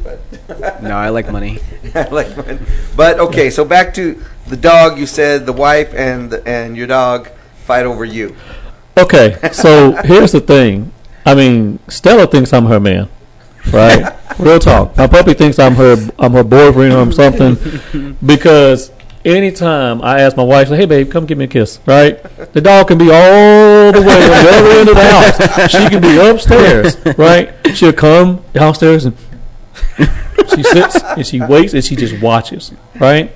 [0.58, 1.58] but no, I like money.
[1.94, 2.58] I like money.
[2.96, 4.98] But okay, so back to the dog.
[4.98, 7.28] You said the wife and the, and your dog
[7.64, 8.34] fight over you.
[8.96, 10.92] Okay, so here's the thing.
[11.26, 13.08] I mean, Stella thinks I'm her man,
[13.72, 14.14] right?
[14.38, 14.96] Real talk.
[14.96, 15.96] My puppy thinks I'm her.
[16.18, 18.92] I'm her boyfriend or something because
[19.24, 22.22] anytime I ask my wife, "Hey, babe, come give me a kiss," right?
[22.52, 25.70] The dog can be all the way on the other end of the house.
[25.70, 27.52] She can be upstairs, right?
[27.74, 29.16] She'll come downstairs and
[30.54, 33.32] she sits and she waits and she just watches, right?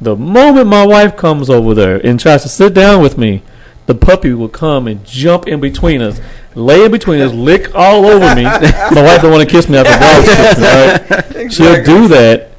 [0.00, 3.42] The moment my wife comes over there and tries to sit down with me,
[3.90, 6.20] the puppy will come and jump in between us,
[6.54, 8.44] lay in between us, lick all over me.
[8.44, 11.52] My wife don't want to kiss me after dog kisses me, right?
[11.52, 12.52] She'll do that,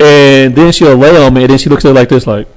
[0.00, 2.48] and then she'll lay on me, and then she looks at it like this, like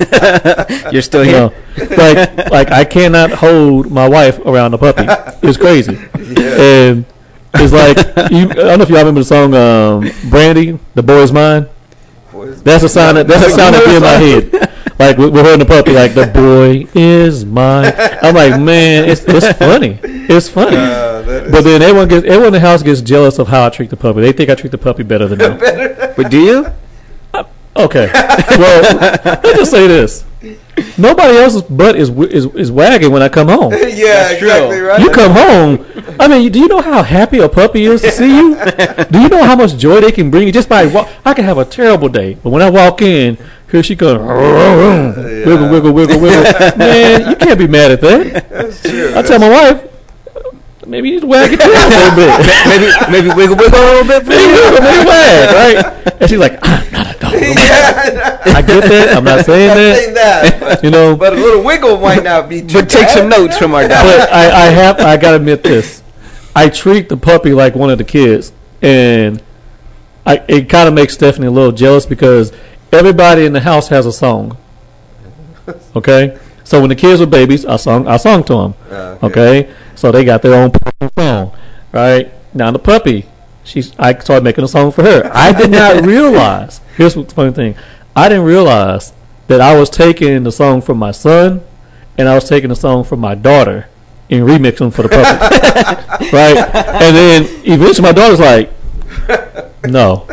[0.92, 1.40] You're still you here.
[1.40, 1.52] know,
[1.96, 5.04] like like I cannot hold my wife around the puppy.
[5.42, 7.04] It's crazy, and
[7.54, 7.96] it's like
[8.30, 11.66] you, I don't know if y'all remember the song um, "Brandy," "The Boy Is Mine."
[12.62, 13.16] That's a sound.
[13.16, 14.68] That, that's a sound that be in my head.
[14.98, 17.92] Like we're we're holding the puppy, like the boy is mine.
[18.22, 19.98] I'm like, man, it's it's funny.
[20.02, 20.76] It's funny.
[20.76, 23.90] Uh, But then everyone gets everyone in the house gets jealous of how I treat
[23.90, 24.20] the puppy.
[24.22, 25.58] They think I treat the puppy better than them.
[26.16, 26.66] But do you?
[27.76, 28.10] Okay.
[28.58, 28.82] Well,
[29.24, 30.24] let's just say this:
[30.98, 33.72] nobody else's butt is is is wagging when I come home.
[33.72, 34.48] yeah, true.
[34.48, 35.00] exactly right.
[35.00, 35.86] You come home.
[36.18, 38.54] I mean, do you know how happy a puppy is to see you?
[39.12, 41.08] Do you know how much joy they can bring you just by walk?
[41.24, 43.38] I can have a terrible day, but when I walk in,
[43.70, 46.42] here she goes, wiggle, wiggle, wiggle, wiggle.
[46.78, 48.48] Man, you can't be mad at that.
[48.48, 49.12] That's true.
[49.16, 49.84] I tell my wife,
[50.86, 52.30] maybe you need to wag it down a little bit.
[52.68, 54.22] maybe maybe wiggle wiggle a little bit.
[54.24, 56.14] For Maybe wiggle, maybe wag, right?
[56.20, 57.32] And she's like, I'm not a dog.
[57.34, 59.14] yeah, I get that.
[59.16, 59.96] I'm not saying I'm that.
[59.98, 60.82] saying that.
[60.84, 63.10] You know, but a little wiggle might not be too But take bad.
[63.18, 63.90] some notes from our dog.
[64.02, 66.02] but I, I have I gotta admit this.
[66.56, 68.52] I treat the puppy like one of the kids,
[68.82, 69.42] and
[70.26, 72.52] I it kind of makes Stephanie a little jealous because
[72.92, 74.56] everybody in the house has a song.
[75.94, 78.74] Okay, so when the kids were babies, I sung I sung to them.
[78.90, 80.70] Uh, Okay, so they got their own
[81.18, 81.52] song,
[81.92, 82.32] right?
[82.54, 83.26] Now the puppy,
[83.64, 85.30] she's I started making a song for her.
[85.34, 86.80] I did not realize.
[86.96, 87.76] Here's what's the funny thing:
[88.16, 89.12] I didn't realize
[89.48, 91.62] that I was taking the song from my son,
[92.16, 93.88] and I was taking the song from my daughter,
[94.30, 96.56] and remixing them for the puppy, right?
[97.02, 98.70] And then eventually my daughter's like,
[99.84, 100.26] "No,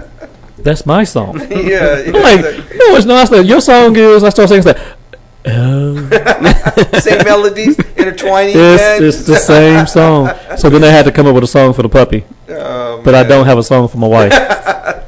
[0.66, 2.42] that's my song." yeah, I'm like,
[2.76, 4.24] "No, it's not." Your song is.
[4.24, 4.68] I start singing.
[4.68, 4.98] It's like,
[5.48, 7.00] oh.
[7.00, 8.56] same melodies intertwining.
[8.58, 10.32] It's, it's the same song.
[10.58, 13.14] So then I had to come up with a song for the puppy, Oh, but
[13.14, 14.34] I don't have a song for my wife.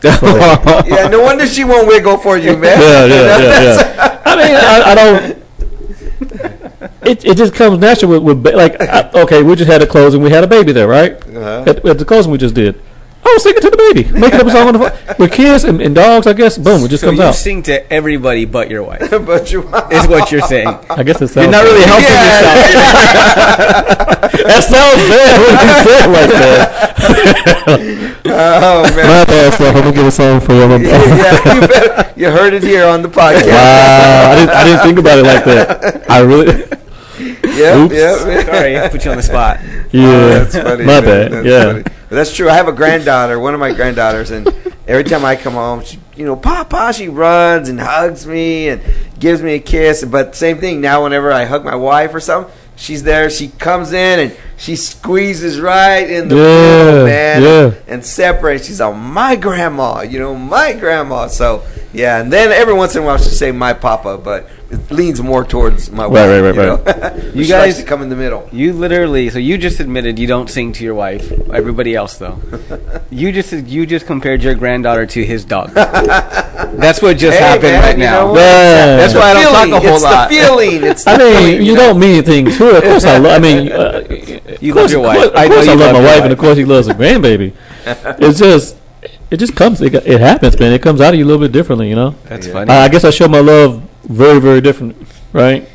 [0.04, 2.80] Yeah, no wonder she won't wiggle for you, man.
[2.80, 4.22] yeah, yeah, yeah, yeah.
[4.26, 5.38] I mean, I, I don't.
[7.08, 10.22] It, it just comes natural with, with like I, okay, we just had a closing,
[10.22, 11.14] we had a baby there, right?
[11.14, 11.64] Uh-huh.
[11.66, 12.80] At, at the closing we just did,
[13.28, 15.64] I was singing to the baby, making up a song on the phone with kids
[15.66, 16.26] and, and dogs.
[16.28, 17.36] I guess boom, it just So comes you out.
[17.36, 19.10] sing to everybody but your wife.
[19.26, 19.92] but your wife.
[19.92, 20.68] Is what you're saying.
[20.90, 21.44] I guess it sounds.
[21.46, 21.90] You're not really bad.
[21.90, 24.04] helping yourself.
[24.48, 27.68] That sounds bad when you say it like that.
[28.26, 29.08] oh man.
[29.08, 29.76] My bad, Steph.
[29.76, 30.60] I'm gonna get a song for you.
[30.88, 33.48] yeah, you, better, you heard it here on the podcast.
[33.48, 36.10] Wow, I didn't, I didn't think about it like that.
[36.10, 36.64] I really,
[37.58, 37.94] yeah, Oops.
[37.94, 38.46] yep.
[38.46, 39.60] Sorry, I put you on the spot.
[39.92, 40.84] yeah, Oh, that's funny.
[40.86, 41.04] my man.
[41.04, 41.32] bad.
[41.32, 41.84] That's yeah, funny.
[42.10, 42.50] That's true.
[42.50, 44.48] I have a granddaughter, one of my granddaughters, and
[44.88, 48.82] every time I come home, she, you know, Papa, she runs and hugs me and
[49.20, 50.06] gives me a kiss.
[50.06, 51.04] But same thing now.
[51.04, 53.30] Whenever I hug my wife or something, she's there.
[53.30, 57.66] She comes in and she squeezes right in the Yeah, middle, man, yeah.
[57.66, 58.68] and, and separates.
[58.68, 61.28] She's like, my grandma, you know, my grandma.
[61.28, 64.92] So yeah, and then every once in a while she'll say my papa, but it
[64.92, 66.28] leans more towards my wife.
[66.28, 66.86] right, right, you right.
[66.86, 67.32] know?
[67.34, 68.48] You She likes guys- to come in the middle.
[68.52, 71.32] You literally, so you just admitted you don't sing to your wife.
[71.54, 72.40] Everybody else though.
[73.10, 75.70] You just you just compared your granddaughter to his dog.
[75.74, 78.20] That's what just Hey, happened man, right now.
[78.20, 78.36] know what?
[78.36, 79.70] That's why I don't feeling.
[79.72, 80.30] talk a whole it's lot.
[80.30, 80.84] the feeling.
[80.84, 81.80] It's the I mean, feeling, you know?
[81.88, 82.76] don't mean anything to it.
[82.78, 83.34] Of course, I love.
[83.34, 84.04] I mean, uh,
[84.60, 85.18] You of love course, your of wife.
[85.24, 86.66] course, I of know course I love love my your wife, and of course he
[86.66, 87.54] loves the grandbaby.
[88.20, 88.76] It's just,
[89.32, 89.82] it just comes.
[89.82, 90.74] It, it happens, man.
[90.74, 92.14] It comes out of you a little bit differently, you know.
[92.26, 92.54] That's Yeah.
[92.54, 92.72] funny.
[92.72, 94.96] I, I guess I show my love very, very different,
[95.34, 95.68] right?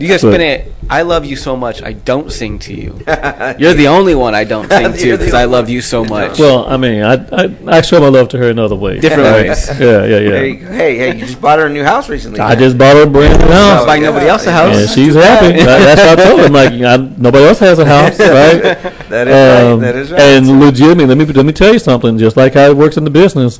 [0.00, 0.72] you guys but- spin it.
[0.88, 1.82] I love you so much.
[1.82, 2.92] I don't sing to you.
[3.58, 6.38] You're the only one I don't sing to because I love you so much.
[6.38, 9.02] Well, I mean, I, I I show my love to her in other ways.
[9.02, 9.48] Different right?
[9.48, 9.68] ways.
[9.68, 10.42] Yeah, yeah, There yeah.
[10.42, 10.72] you go.
[10.72, 12.38] Hey, hey, you just bought her a new house recently.
[12.38, 13.84] I just bought her a brand new house.
[13.84, 14.76] Buy nobody else a house.
[14.76, 15.58] And she's happy.
[15.64, 16.46] That's what I told her.
[16.46, 18.62] I'm like, I, nobody else has a house, right?
[19.08, 19.72] That is right.
[19.72, 20.20] Um, That is right.
[20.20, 22.16] And legitimately, let me let me tell you something.
[22.16, 23.58] Just like how it works in the business,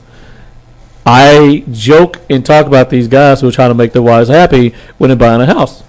[1.07, 4.75] I joke and talk about these guys who are trying to make their wives happy
[4.99, 5.85] when they're buying a house.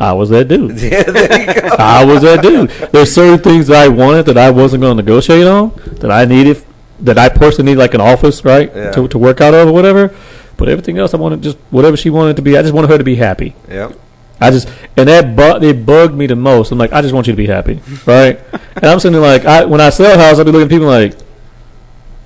[0.00, 0.80] I was that dude.
[0.82, 1.76] yeah, there you go.
[1.78, 2.70] I was that dude.
[2.90, 6.24] There's certain things that I wanted that I wasn't going to negotiate on that I
[6.24, 6.64] needed,
[7.00, 8.90] that I personally need like an office, right, Yeah.
[8.92, 10.12] to to work out of or whatever.
[10.56, 12.58] But everything else, I wanted just whatever she wanted to be.
[12.58, 13.54] I just wanted her to be happy.
[13.68, 13.92] Yeah.
[14.40, 16.72] I just and that bu- it bugged me the most.
[16.72, 18.40] I'm like, I just want you to be happy, right?
[18.74, 20.70] and I'm sitting there like, I when I sell a house, I'll be looking at
[20.70, 21.14] people like,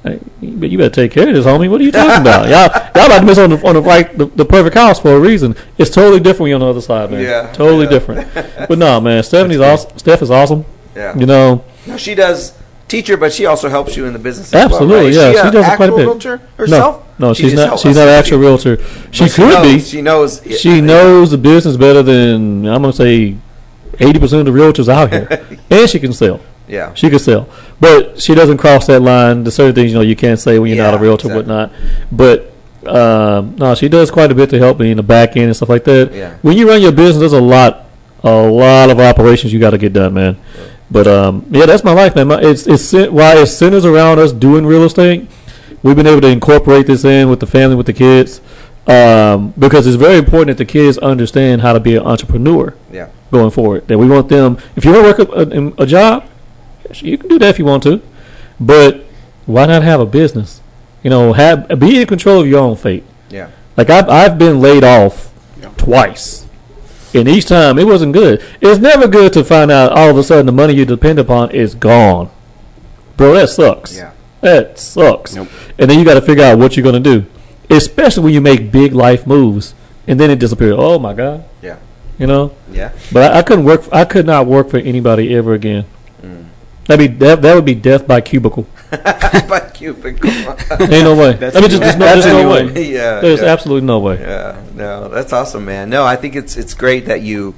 [0.07, 1.69] hey, but you better take care of this, homie.
[1.71, 2.49] What are you talking about?
[2.49, 5.15] Y'all, y'all about to miss on the on the right the, the perfect house for
[5.15, 5.55] a reason.
[5.79, 7.23] It's totally different when you're on the other side, man.
[7.23, 7.91] Yeah, totally yeah.
[7.91, 8.29] different.
[8.69, 9.99] But no, man, Stephanie's awesome.
[9.99, 10.65] Steph is awesome.
[10.95, 11.17] Yeah.
[11.17, 12.57] You know, No, she does
[12.89, 14.55] teacher, but she also helps you in the business.
[14.55, 15.35] as Absolutely, well, right?
[15.35, 16.03] Yeah, She, she does quite a bit.
[16.07, 17.05] realtor herself.
[17.19, 17.79] no, no, She she's not.
[17.81, 18.79] She's not an actual realtor.
[19.11, 19.73] She But could be.
[19.75, 20.43] knows- She knows.
[20.61, 23.37] She knows the business better than I'm gonna say
[24.01, 25.29] eighty percent of the realtors out here,
[25.71, 26.41] and she can sell.
[26.69, 26.95] Yeah.
[26.95, 27.49] She could sell,
[27.81, 29.45] but she doesn't cross that line.
[29.45, 31.55] There's certain things you know you can't say when you're not a realtor, exactly.
[31.55, 31.73] whatnot.
[32.11, 32.53] But
[32.89, 35.57] um, no, she does quite a bit to help me in the back end and
[35.57, 36.13] stuff like that.
[36.13, 36.37] Yeah.
[36.43, 37.87] When you run your business, there's a lot,
[38.23, 40.37] a lot of operations you got to get done, man.
[40.91, 42.29] But um, yeah, that's my life, man.
[42.29, 45.29] My, it's it's why it centers around us doing real estate.
[45.83, 48.41] We've been able to incorporate this in with the family, with the kids,
[48.87, 53.09] um, because it's very important that the kids understand how to be an entrepreneur Yeah.
[53.31, 53.87] going forward.
[53.89, 54.59] That we want them.
[54.75, 56.29] If you want to work a, a, a job,
[56.95, 58.01] you can do that if you want to,
[58.61, 59.05] but
[59.47, 60.61] why not have a business?
[61.03, 63.05] You know, have be in control of your own fate.
[63.31, 63.51] Yeah.
[63.77, 65.33] Like I've I've been laid off
[65.77, 66.47] twice,
[67.15, 68.45] and each time it wasn't good.
[68.61, 71.51] It's never good to find out all of a sudden the money you depend upon
[71.53, 72.31] is gone,
[73.17, 73.35] bro.
[73.35, 73.97] That sucks.
[73.97, 74.13] Yeah.
[74.41, 75.35] That sucks.
[75.35, 75.49] Nope.
[75.79, 77.27] And then you got to figure out what you're gonna do,
[77.71, 79.75] especially when you make big life moves,
[80.07, 80.75] and then it disappears.
[80.77, 81.45] Oh my god.
[81.63, 81.79] Yeah.
[82.19, 82.55] You know.
[82.73, 82.93] Yeah.
[83.13, 83.83] But I, I couldn't work.
[83.93, 85.85] I could not work for anybody ever again.
[86.87, 88.67] That'd be that, that would be death by cubicle.
[89.49, 90.31] By cubicle.
[90.31, 91.33] Ain't no way.
[91.33, 92.85] That's I mean, a just, there's no, there's no way.
[92.93, 93.21] yeah.
[93.21, 93.47] There's yeah.
[93.47, 94.21] absolutely no way.
[94.21, 95.91] Yeah, no, that's awesome, man.
[95.91, 97.55] No, I think it's it's great that you,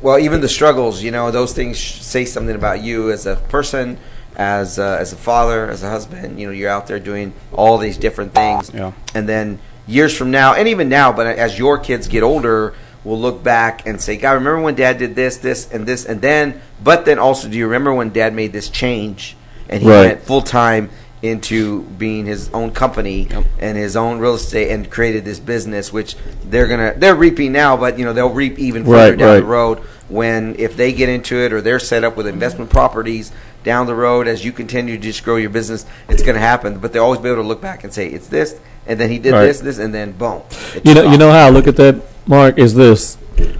[0.00, 3.98] well, even the struggles, you know, those things say something about you as a person,
[4.36, 6.40] as a, as a father, as a husband.
[6.40, 8.92] You know, you're out there doing all these different things, Yeah.
[9.14, 13.18] and then years from now, and even now, but as your kids get older, we'll
[13.20, 16.60] look back and say, "God, remember when Dad did this, this, and this," and then,
[16.82, 19.36] but then also, do you remember when Dad made this change
[19.68, 20.06] and he Right.
[20.06, 20.90] went full time
[21.22, 23.44] into being his own company Yep.
[23.60, 26.16] and his own real estate and created this business which
[26.50, 29.36] they're gonna they're reaping now but you know they'll reap even further Right, down right.
[29.36, 33.30] the road when if they get into it or they're set up with investment properties
[33.62, 36.92] down the road as you continue to just grow your business it's gonna happen but
[36.92, 39.32] they'll always be able to look back and say it's this and then he did
[39.32, 39.46] Right.
[39.46, 40.42] this this and then boom
[40.84, 43.16] You know, took you know how I look at that, Mark, is this.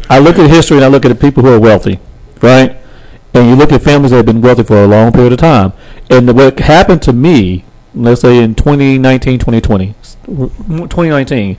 [0.09, 1.99] I look at history and I look at the people who are wealthy,
[2.41, 2.77] right?
[3.35, 5.73] And you look at families that have been wealthy for a long period of time.
[6.11, 9.95] And what happened to me, let's say in 2019, 2020,
[10.27, 11.57] 2019,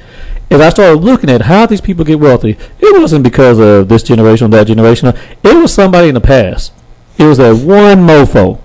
[0.50, 2.58] is I started looking at how these people get wealthy.
[2.80, 5.08] It wasn't because of this generation or that generation.
[5.44, 6.72] It was somebody in the past.
[7.18, 8.60] It was that one mofo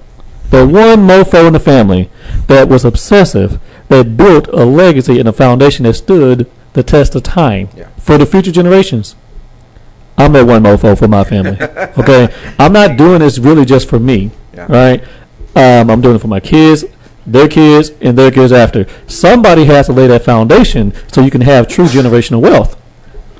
[0.50, 2.10] the one mofo in the family
[2.46, 7.22] that was obsessive, that built a legacy and a foundation that stood the test of
[7.22, 7.86] time Yeah.
[7.98, 9.16] for the future generations.
[10.16, 11.56] I'm that one mofo for my family.
[11.98, 14.66] okay, I'm not doing this really just for me, Yeah.
[14.68, 15.02] right?
[15.54, 16.84] Um, I'm doing it for my kids,
[17.26, 18.86] their kids, and their kids after.
[19.06, 22.76] Somebody has to lay that foundation so you can have true generational wealth.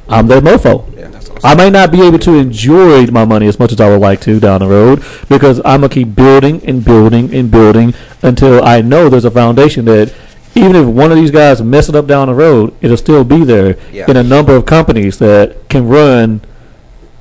[0.09, 0.85] I'm that mofo.
[0.97, 3.89] Yeah, that's I may not be able to enjoy my money as much as I
[3.91, 7.95] would like to down the road because I'm gonna keep building and building and building
[8.23, 10.13] until I know there's a foundation that
[10.59, 13.45] even if one of these guys mess it up down the road, it'll still be
[13.45, 14.11] there Yeah.
[14.11, 16.41] in a number of companies that can run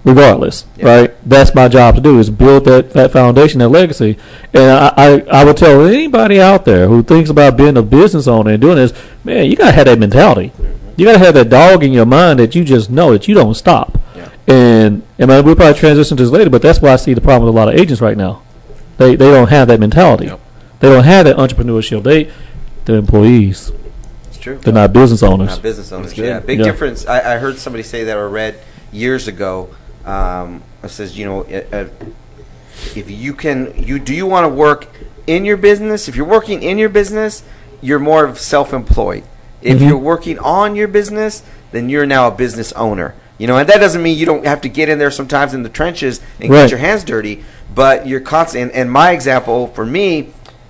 [0.03, 0.65] regardless.
[0.77, 0.85] Yeah.
[0.85, 1.29] Right?
[1.29, 4.17] That's my job to do is build that, that foundation, that legacy.
[4.53, 8.27] And I, I, I would tell anybody out there who thinks about being a business
[8.27, 10.51] owner and doing this, man, you gotta have that mentality.
[10.95, 13.53] You gotta have that dog in your mind that you just know that you don't
[13.53, 13.99] stop.
[14.15, 14.29] Yeah.
[14.47, 17.45] And and we'll probably transition to this later, but that's why I see the problem
[17.45, 18.41] with a lot of agents right now.
[18.97, 20.25] They they don't have that mentality.
[20.25, 20.39] Yep.
[20.79, 22.03] They don't have that entrepreneurship.
[22.03, 22.31] They
[22.87, 23.71] they're employees.
[24.29, 24.57] It's true.
[24.57, 25.49] They're not business owners.
[25.49, 26.17] Not business owners.
[26.17, 26.65] Yeah, big Yeah.
[26.65, 27.05] difference.
[27.05, 28.55] I, I heard somebody say that or read
[28.93, 29.69] years ago.
[30.05, 31.85] Um, it says, you know, uh,
[32.95, 34.87] if you can, you do you want to work
[35.27, 36.07] in your business?
[36.07, 37.43] If you're working in your business,
[37.81, 39.23] you're more of self-employed.
[39.61, 39.89] If Mhm.
[39.89, 43.15] you're working on your business, then you're now a business owner.
[43.37, 45.63] You know, and that doesn't mean you don't have to get in there sometimes in
[45.63, 46.61] the trenches and Right.
[46.61, 47.43] get your hands dirty,
[47.75, 48.63] but you're constant.
[48.63, 50.29] And, and my example for me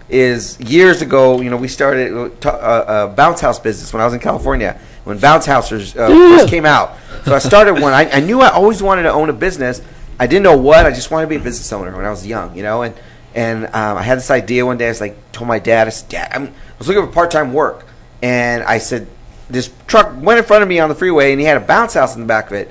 [0.10, 1.42] is years ago.
[1.42, 4.80] You know, we started a, a, a bounce house business when I was in California
[5.04, 6.98] when bounce houses uh, first came out.
[7.24, 7.94] So I started one.
[7.94, 9.82] I, I knew I always wanted to own a business.
[10.20, 10.86] I didn't know what.
[10.86, 12.56] I just wanted to be a business owner when I was young.
[12.56, 12.94] You know, and
[13.34, 14.88] and um, I had this idea one day.
[14.88, 17.32] I was like, told my dad, I said, Dad, I'm, I was looking for part
[17.32, 17.86] time work,
[18.22, 19.08] and I said,
[19.50, 21.94] this truck went in front of me on the freeway, and he had a bounce
[21.94, 22.70] house in the back of it.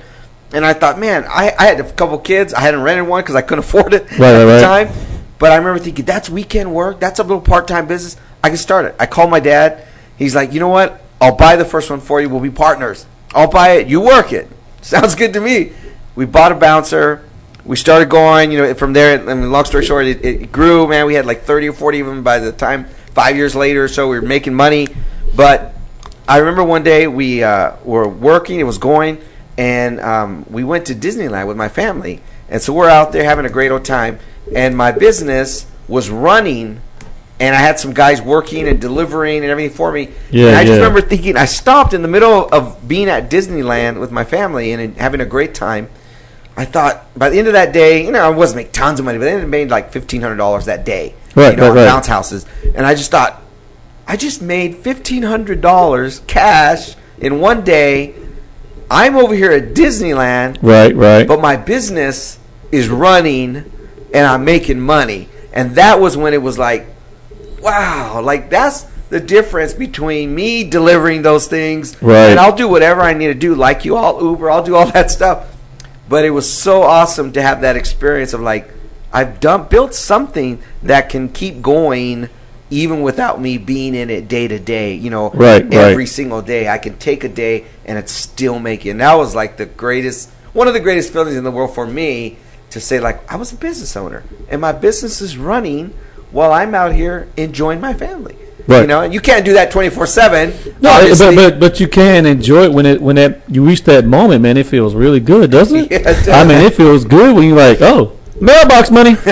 [0.53, 2.53] And I thought, man, I, I had a couple kids.
[2.53, 5.06] I hadn't rented one because I couldn't afford it Right, at right, the time.
[5.39, 7.01] But I remember thinking, that's weekend work.
[7.01, 8.17] That's a little part time business.
[8.43, 8.95] I can start it.
[8.99, 9.87] I called my dad.
[10.17, 11.03] He's like, you know what?
[11.21, 12.29] I'll buy the first one for you.
[12.29, 13.07] We'll be partners.
[13.35, 13.89] I'll buy it.
[13.89, 14.49] You work it.
[14.83, 15.73] Sounds good to me.
[16.15, 17.23] We bought a bouncer.
[17.65, 18.53] We started going.
[18.53, 19.19] You know, from there.
[19.19, 20.87] I mean, long story short, it, it grew.
[20.87, 23.85] Man, we had like thirty or forty of them by the time five years later.
[23.85, 24.87] or So we were making money.
[25.35, 25.75] But
[26.29, 28.61] I remember one day we uh, were working.
[28.61, 29.19] It was going,
[29.59, 32.23] and um, we went to Disneyland with my family.
[32.49, 34.19] And so we're out there having a great old time.
[34.55, 36.81] And my business was running,
[37.41, 40.11] and I had some guys working and delivering and everything for me.
[40.31, 40.87] Yeah, and I just yeah.
[40.87, 44.97] remember thinking, I stopped in the middle of being at Disneyland with my family and,
[44.97, 45.89] having a great time.
[46.57, 49.05] I thought by the end of that day, you know, I wasn't making tons of
[49.05, 51.15] money, but I ended up made like fifteen hundred dollars that day.
[51.35, 51.85] Right, you know, right, on right.
[51.85, 52.47] bounce houses.
[52.75, 53.43] And I just thought,
[54.09, 58.15] I just made fifteen hundred dollars cash in one day.
[58.91, 61.27] I'm over here at Disneyland, Right, right.
[61.27, 62.39] but my business
[62.71, 63.71] is running
[64.17, 65.29] and I'm making money.
[65.53, 66.87] And that was when it was like,
[67.61, 72.31] wow, like that's the difference between me delivering those things Right.
[72.31, 74.91] and I'll do whatever I need to do, like you all Uber, I'll do all
[74.93, 75.55] that stuff.
[76.09, 78.71] But it was so awesome to have that experience of like,
[79.13, 82.31] I've done built something that can keep going
[82.71, 86.09] even without me being in it day to day, you know, Right, every right.
[86.09, 86.69] single day.
[86.69, 88.93] I can take a day and it's still making.
[88.93, 91.87] And that was like the greatest, one of the greatest feelings in the world for
[91.87, 92.39] me
[92.71, 95.95] to say like I was a business owner and my business is running
[96.31, 98.37] while I'm out here enjoying my family.
[98.67, 98.81] Right.
[98.81, 100.51] You know, and you can't do that twenty four seven.
[100.81, 104.05] No, but, but but you can enjoy it when it when that you reach that
[104.05, 104.57] moment, man.
[104.57, 105.91] It feels really good, doesn't it?
[105.93, 106.29] Yeah, does.
[106.29, 109.17] I mean, it feels good when you're like, oh, mailbox money.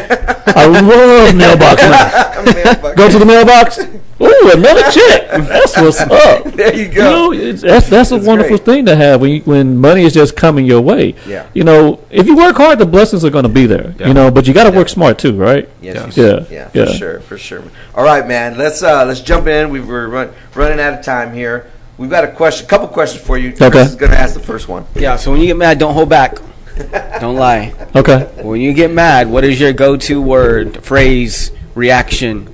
[0.47, 2.95] I love mailbox money.
[2.95, 3.81] Go to the mailbox.
[3.81, 5.31] Ooh, another check.
[5.31, 6.45] That's what's up.
[6.45, 7.31] There you go.
[7.33, 7.53] You go.
[7.53, 8.65] know, that's that's a That's wonderful great.
[8.65, 11.15] thing to have when you, when money is just coming your way.
[11.27, 11.47] Yeah.
[11.55, 13.95] You know, if you work hard, the blessings are going to be there.
[13.99, 14.09] Yeah.
[14.09, 15.69] You know, but you got to work smart too, right?
[15.81, 16.25] Yes, Yeah.
[16.25, 16.47] you Yeah.
[16.51, 16.93] yeah, for Yeah.
[16.97, 17.63] sure, for sure.
[17.95, 18.57] All right, man.
[18.59, 19.71] Let's uh, let's jump in.
[19.71, 21.71] We were run, running out of time here.
[21.97, 23.51] We've got a question, a couple questions for you.
[23.51, 23.71] Okay.
[23.71, 24.85] Chris is going to ask the first one.
[24.97, 26.39] Yeah, so when you get mad, don't hold back.
[27.21, 27.73] Don't lie.
[27.95, 28.29] Okay.
[28.43, 32.49] When you get mad, what is your go-to word, phrase, reaction?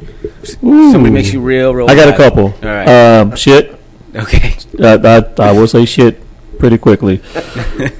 [0.62, 0.92] Ooh.
[0.92, 1.88] Somebody makes you real, real.
[1.90, 2.44] I got a couple.
[2.44, 2.88] All right.
[2.88, 3.78] Um, shit.
[4.14, 4.56] okay.
[4.78, 6.20] I, I, I will say shit
[6.58, 7.20] pretty quickly.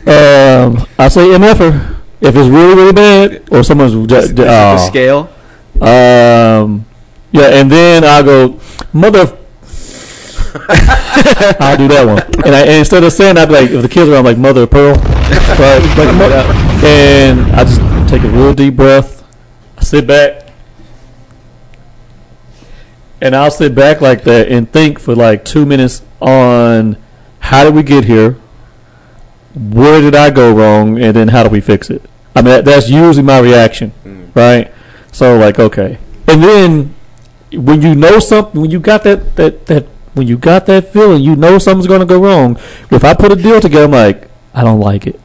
[0.07, 4.77] um, I say MFer if it's really really bad or someone's is d- the uh,
[4.79, 5.31] scale.
[5.81, 6.85] um,
[7.33, 8.61] yeah, and then I go
[8.93, 9.37] mother.
[11.61, 14.11] I'll do that one, and, I, and instead of saying that, like if the kids
[14.11, 15.81] are, I'm like mother of pearl, right?
[15.97, 17.81] Like, and I just
[18.11, 19.25] take a real deep breath.
[19.79, 20.50] I sit back,
[23.21, 26.97] and I'll sit back like that and think for like two minutes on
[27.39, 28.39] how did we get here,
[29.55, 32.03] where did I go wrong, and then how do we fix it.
[32.35, 34.35] I mean that, that's usually my reaction, mm.
[34.35, 34.73] right?
[35.13, 35.99] So like okay,
[36.29, 36.95] And then
[37.53, 41.23] when you know something, when you got that that that when you got that feeling,
[41.23, 42.57] you know something's going to go wrong.
[42.91, 45.21] If I put a deal together, I'm like, I don't like it.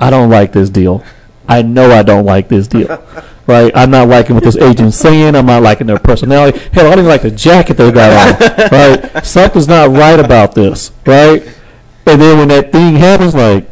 [0.00, 1.04] I don't like this deal.
[1.48, 2.88] I know I don't like this deal.
[3.46, 3.72] Right?
[3.74, 5.34] I'm not liking what this agent's saying.
[5.34, 6.58] I'm not liking their personality.
[6.72, 8.68] Hell, I don't even like the jacket they got on.
[8.72, 9.24] Right?
[9.26, 10.92] Something's not right about this.
[11.06, 11.42] Right?
[12.06, 13.68] And then when that thing happens, like,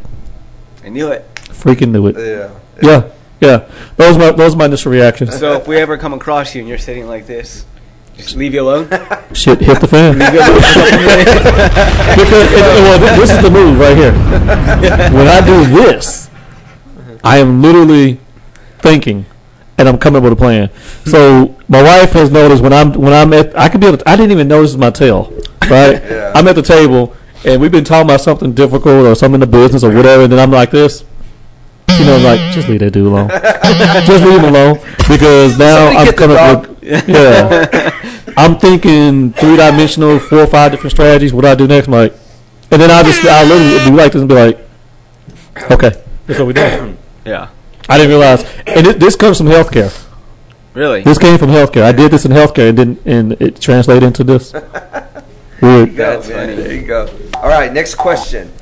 [0.84, 1.24] I knew it.
[1.34, 2.16] freaking knew it.
[2.16, 2.50] Yeah.
[2.82, 3.10] Yeah,
[3.40, 3.68] yeah.
[3.96, 5.38] Those are my those are my initial reactions.
[5.38, 7.66] So if we ever come across you and you're sitting like this,
[8.16, 8.88] just leave you alone.
[9.34, 10.14] Shit hit the fan.
[10.18, 10.48] because
[12.32, 14.12] it, it- well, this is the move right here.
[15.12, 16.30] When I do this,
[17.22, 18.18] I am literally
[18.78, 19.26] thinking,
[19.81, 20.70] and I'm coming up with a plan.
[21.07, 24.09] So my wife has noticed when I'm when I'm at I could be able to,
[24.09, 25.33] I didn't even notice my tail.
[25.68, 26.33] Right, Yeah.
[26.35, 29.47] I'm at the table and we've been talking about something difficult or something in the
[29.47, 31.05] business or whatever, and then I'm like this.
[31.99, 33.28] You know, like just leave that dude alone.
[34.07, 34.78] just leave him alone
[35.09, 38.33] because now Somebody I'm coming up with yeah.
[38.37, 41.33] I'm thinking three dimensional, four or five different strategies.
[41.33, 42.14] What do I do next, Mike?
[42.70, 44.59] And then I just I literally be like this and be like,
[45.70, 45.91] okay,
[46.26, 46.97] that's what we do.
[47.24, 47.49] yeah.
[47.91, 49.93] I didn't realize, and it, this comes from healthcare.
[50.74, 51.03] Really?
[51.03, 51.82] This came from healthcare.
[51.82, 54.53] I did this in healthcare, and didn't, and it translated into this.
[55.61, 55.97] Weird.
[55.97, 56.49] Go, That's man.
[56.49, 56.62] funny.
[56.62, 57.12] There you go.
[57.34, 58.53] All right, next question.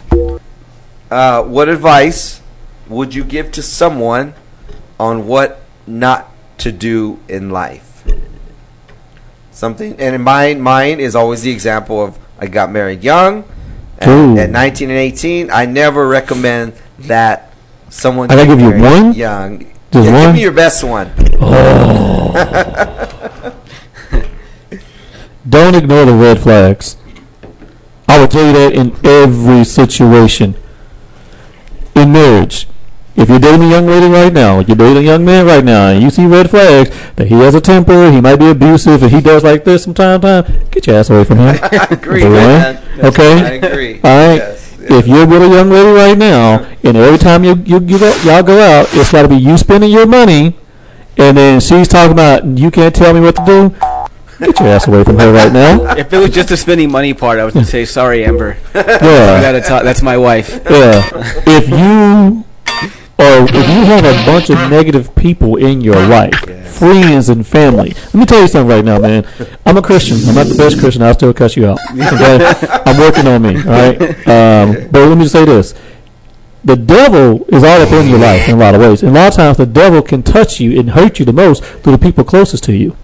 [1.11, 2.41] Uh, what advice
[2.89, 4.33] would you give to someone
[4.99, 8.05] on what not to do in life?
[9.51, 13.45] Something, and in mine, mine is always the example of I got married young.
[13.99, 14.09] At,
[14.39, 17.47] at 19 and 18, I never recommend that
[17.91, 18.30] someone.
[18.30, 19.12] I gotta give you one?
[19.12, 19.66] Young.
[19.91, 21.11] Just Yeah, Give me your best one.
[21.41, 22.34] Oh.
[25.49, 26.97] Don't ignore the red flags.
[28.07, 30.55] I will tell you that in every situation.
[31.95, 32.68] In marriage,
[33.16, 35.89] if you're dating a young lady right now, you're dating a young man right now,
[35.89, 39.11] and you see red flags that he has a temper, he might be abusive, and
[39.11, 41.59] he does like this from time to time, get your ass away from him.
[41.62, 42.32] I agree, one.
[42.32, 43.05] man.
[43.05, 43.43] Okay.
[43.43, 43.95] I agree.
[44.05, 44.36] All right.
[44.36, 44.57] Yes.
[44.91, 48.14] If you're with a young lady right now, and every time you you, you go,
[48.24, 50.57] y'all go out, it's got to be you spending your money,
[51.16, 53.76] and then she's talking about you can't tell me what to do.
[54.39, 55.95] Get your ass away from her right now.
[55.97, 58.57] If it was just the spending money part, I was gonna say sorry, Amber.
[58.74, 59.84] Yeah, gotta.
[59.84, 60.61] That's my wife.
[60.70, 61.03] yeah.
[61.47, 62.45] If you
[63.19, 66.35] or if you have a bunch of negative people in your life,
[66.79, 67.91] friends and family.
[67.91, 69.27] Let me tell you something right now, man.
[69.66, 70.16] I'm a Christian.
[70.29, 71.03] I'm not the best Christian.
[71.03, 71.79] I'll still cuss you out.
[71.91, 72.55] Okay?
[72.87, 73.57] I'm working on me.
[73.57, 74.01] All right.
[74.29, 75.75] Um, but let me just say this:
[76.64, 79.03] the devil is all up in your life in a lot of ways.
[79.03, 81.64] And a lot of times, the devil can touch you and hurt you the most
[81.64, 82.97] through the people closest to you.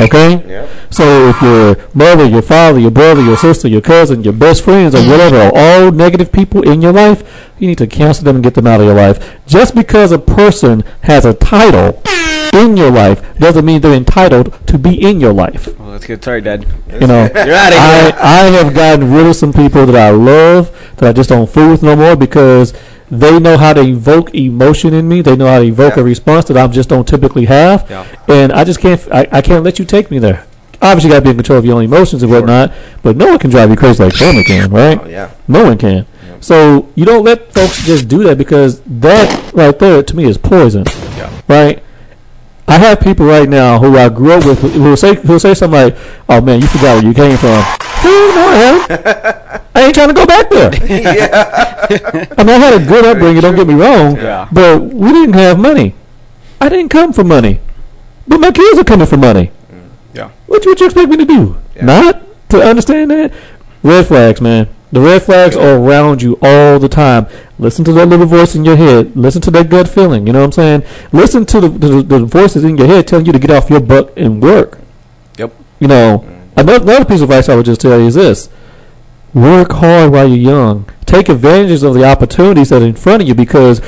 [0.00, 0.46] Okay.
[0.46, 0.70] Yep.
[0.90, 4.94] So if your mother, your father, your brother, your sister, your cousin, your best friends,
[4.94, 8.44] or whatever are all negative people in your life, you need to cancel them and
[8.44, 9.38] get them out of your life.
[9.46, 12.02] Just because a person has a title
[12.52, 15.78] in your life doesn't mean they're entitled to be in your life.
[15.78, 16.66] Well, let's get started, Dad.
[17.00, 18.16] You know, You're outta I, here.
[18.18, 21.70] I have gotten rid of some people that I love that I just don't fool
[21.70, 22.74] with no more because
[23.12, 25.20] they know how to evoke emotion in me.
[25.20, 26.02] They know how to evoke Yeah.
[26.02, 28.04] a response that I just don't typically have, Yeah.
[28.26, 29.00] and I just can't.
[29.12, 30.44] I, I can't let you take me there.
[30.80, 33.26] Obviously, you got to be in control of your own emotions and whatnot, but no
[33.28, 34.98] one can drive you crazy like family can, right?
[35.00, 35.30] Oh, yeah.
[35.46, 36.06] No one can.
[36.40, 40.36] So you don't let folks just do that because that right there to me is
[40.38, 40.84] poison.
[41.16, 41.30] Yeah.
[41.46, 41.82] Right?
[42.72, 45.38] I have people right now who I grew up with who will say who will
[45.38, 45.96] say something like,
[46.26, 47.60] "Oh man, you forgot where you came from."
[48.02, 49.60] Dude, no, I.
[49.74, 50.70] I ain't trying to go back there.
[52.38, 53.42] I mean, I had a good upbringing.
[53.42, 54.16] Don't get me wrong.
[54.16, 54.48] Yeah.
[54.50, 55.94] But we didn't have money.
[56.62, 57.60] I didn't come for money.
[58.26, 59.50] But my kids are coming for money.
[59.70, 59.90] Mm.
[60.14, 60.30] Yeah.
[60.46, 61.58] What you, what you expect me to do?
[61.76, 61.84] Yeah.
[61.84, 63.34] Not to understand that?
[63.82, 64.68] Red flags, man.
[64.92, 67.26] The red flags are around you all the time.
[67.58, 69.16] Listen to that little voice in your head.
[69.16, 70.26] Listen to that gut feeling.
[70.26, 70.84] You know what I'm saying?
[71.12, 73.80] Listen to the, the, the voices in your head telling you to get off your
[73.80, 74.78] butt and work.
[75.38, 75.54] Yep.
[75.80, 76.28] You know,
[76.58, 78.50] another, another piece of advice I would just tell you is this.
[79.32, 80.90] Work hard while you're young.
[81.06, 83.78] Take advantage of the opportunities that are in front of you because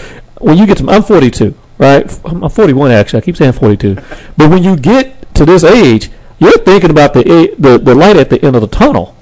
[0.40, 2.20] when you get to, I'm 42, right?
[2.24, 3.18] I'm I'm 41 actually.
[3.18, 3.96] I keep saying 42.
[4.38, 8.30] But when you get to this age, you're thinking about the, the, the light at
[8.30, 9.13] the end of the tunnel.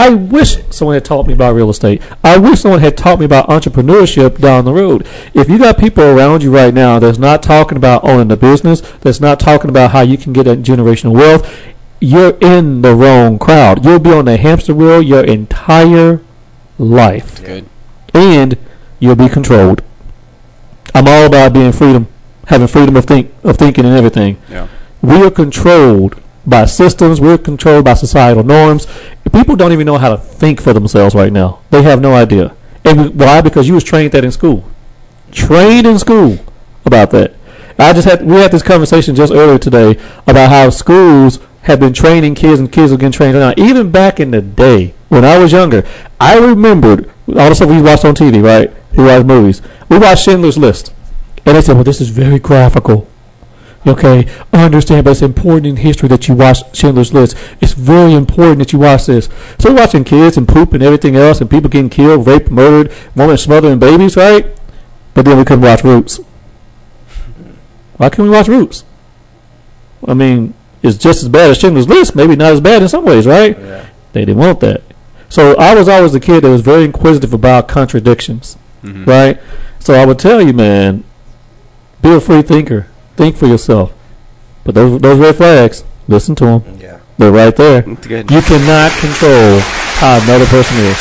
[0.00, 2.00] I wish someone had taught me about real estate.
[2.24, 5.06] I wish someone had taught me about entrepreneurship down the road.
[5.34, 8.80] If you got people around you right now that's not talking about owning a business,
[9.02, 11.54] that's not talking about how you can get that generational wealth,
[12.00, 13.84] you're in the wrong crowd.
[13.84, 16.22] You'll be on the hamster wheel your entire
[16.78, 17.44] life.
[17.44, 17.68] Good.
[18.14, 18.56] And
[19.00, 19.82] you'll be controlled.
[20.94, 22.08] I'm all about being freedom,
[22.46, 24.40] having freedom of think of thinking and everything.
[24.48, 24.66] Yeah.
[25.02, 27.20] We are controlled by systems.
[27.20, 28.86] We're controlled by societal norms.
[29.32, 31.60] People don't even know how to think for themselves right now.
[31.70, 32.54] They have no idea.
[32.84, 33.40] And why?
[33.40, 34.64] Because you was trained that in school.
[35.32, 36.38] Trained in school
[36.84, 37.34] about that.
[37.78, 39.92] I just had we had this conversation just earlier today
[40.26, 43.54] about how schools have been training kids and kids are getting trained now.
[43.56, 45.86] Even back in the day when I was younger,
[46.18, 48.42] I remembered all the stuff we watched on TV.
[48.42, 49.62] Right, we watched movies.
[49.88, 50.92] We watched Schindler's List,
[51.46, 53.08] and they said, "Well, this is very graphical."
[53.86, 57.34] Okay, I understand, but it's important in history that you watch Schindler's List.
[57.62, 59.30] It's very important that you watch this.
[59.58, 63.38] So watching kids and poop and everything else, and people getting killed, raped, murdered, women
[63.38, 64.46] smothering babies, right?
[65.14, 66.20] But then we couldn't watch Roots.
[67.96, 68.84] Why can't we watch Roots?
[70.06, 70.52] I mean,
[70.82, 73.58] it's just as bad as Schindler's List, maybe not as bad in some ways, right?
[73.58, 73.86] Yeah.
[74.12, 74.82] They didn't want that.
[75.30, 79.04] So I was always a kid that was very inquisitive about contradictions, mm-hmm.
[79.04, 79.40] right?
[79.78, 81.04] So I would tell you, man,
[82.02, 82.88] be a free thinker.
[83.20, 83.92] Think for yourself.
[84.64, 86.78] But those those red flags, listen to them.
[86.80, 87.00] Yeah.
[87.18, 87.82] They're right there.
[88.08, 88.30] Good.
[88.30, 89.58] You cannot control
[90.00, 90.96] how another person is.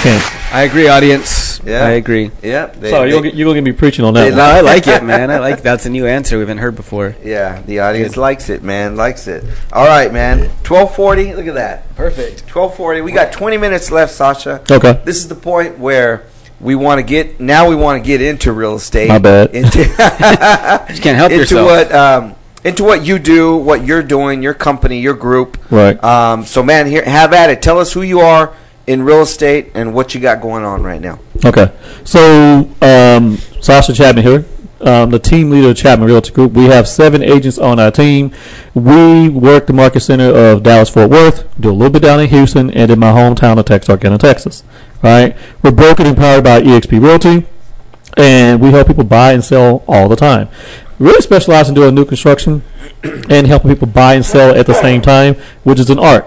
[0.00, 0.54] Can't.
[0.54, 1.60] I agree, audience.
[1.64, 1.86] Yeah.
[1.86, 2.30] I agree.
[2.40, 2.66] Yeah.
[2.66, 4.24] They, So they- you're gonna, get, you're gonna get me preaching on that.
[4.26, 4.36] They one.
[4.38, 5.28] No, I like it, man.
[5.32, 7.16] I like that's a new answer we haven't heard before.
[7.24, 8.94] yeah, the audience likes it, man.
[8.94, 9.42] Likes it.
[9.72, 10.50] All right, man.
[10.62, 11.34] Twelve forty.
[11.34, 11.96] Look at that.
[11.96, 12.46] Perfect.
[12.46, 13.00] Twelve forty.
[13.00, 14.62] We got twenty minutes left, Sasha.
[14.70, 15.02] Okay.
[15.04, 16.26] This is the point where
[16.60, 17.40] we want to get.
[17.40, 19.08] Now we want to get into real estate.
[19.08, 19.50] My bad.
[19.54, 19.86] Into, You
[21.00, 21.66] can't help into yourself.
[21.66, 22.34] what um,
[22.64, 25.58] into what you do, what you're doing, your company, your group.
[25.70, 26.02] Right.
[26.04, 27.62] Um, so, man, here, have at it.
[27.62, 28.54] Tell us who you are
[28.86, 31.18] in real estate and what you got going on right now.
[31.44, 31.72] Okay.
[32.04, 34.44] So, um, Sasha Chapman here,
[34.82, 36.52] um, the team leader of Chapman Realty Group.
[36.52, 38.32] We have seven agents on our team.
[38.74, 42.28] We work the market center of Dallas Fort Worth, do a little bit down in
[42.28, 44.64] Houston, and in my hometown of Texarkana, Texas.
[45.02, 45.36] Right.
[45.62, 47.46] We're brokered and powered by EXP Realty,
[48.16, 50.48] and we help people buy and sell all the time.
[50.98, 52.62] Really specialize in doing new construction
[53.30, 56.26] and helping people buy and sell at the same time, which is an art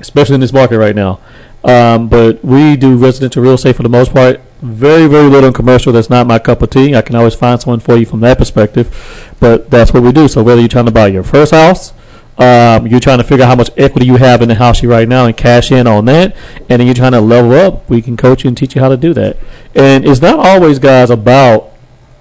[0.00, 1.20] especially in this market right now.
[1.64, 4.40] Um, but we do residential real estate for the most part.
[4.62, 5.92] Very, very little in commercial.
[5.92, 6.94] That's not my cup of tea.
[6.94, 10.28] I can always find someone for you from that perspective, but that's what we do.
[10.28, 11.92] So whether you're trying to buy your first house,
[12.38, 14.90] um, you're trying to figure out how much equity you have in the house you
[14.90, 16.36] right now and cash in on that,
[16.68, 18.88] and then you're trying to level up, we can coach you and teach you how
[18.88, 19.36] to do that.
[19.74, 21.72] And it's not always, guys, about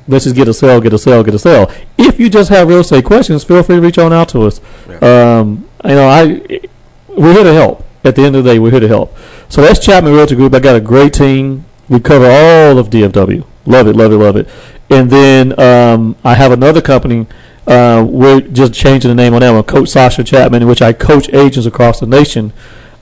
[0.07, 1.71] let's just get a sale, get a sale, get a sale.
[1.97, 4.61] If you just have real estate questions, feel free to reach on out to us.
[5.01, 6.61] Um, you know, I
[7.09, 7.83] we're here to help.
[8.03, 9.17] At the end of the day, we're here to help.
[9.49, 10.53] So that's Chapman Realty Group.
[10.53, 11.64] I got a great team.
[11.89, 13.45] We cover all of DFW.
[13.65, 14.47] Love it, love it, love it.
[14.89, 17.27] And then um, I have another company.
[17.67, 20.93] Uh, we're just changing the name on that one, Coach Sasha Chapman, in which I
[20.93, 22.53] coach agents across the nation.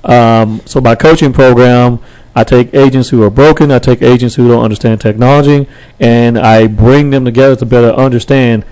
[0.04, 2.00] Um, so my coaching program,
[2.36, 5.68] I take agents who are broken, I take agents who don't understand technology,
[6.00, 8.66] and I bring them together to better understand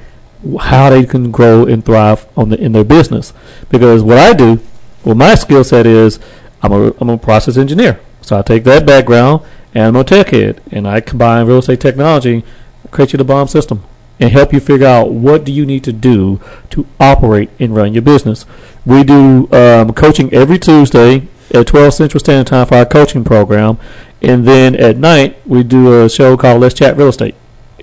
[0.59, 3.33] how they can grow and thrive on the, in their business.
[3.69, 4.59] Because what I do,
[5.03, 6.19] well, my skill set is
[6.61, 7.99] I'm a, I'm a process engineer.
[8.21, 9.43] So I take that background
[9.73, 12.43] and I'm a tech head, and I combine real estate technology,
[12.91, 13.83] create you the bomb system,
[14.19, 17.93] and help you figure out what do you need to do to operate and run
[17.93, 18.45] your business.
[18.85, 23.77] We do um, coaching every Tuesday at 12 Central Standard Time for our coaching program,
[24.21, 27.35] and then at night we do a show called Let's Chat Real Estate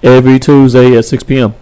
[0.03, 1.55] every Tuesday at 6 p.m.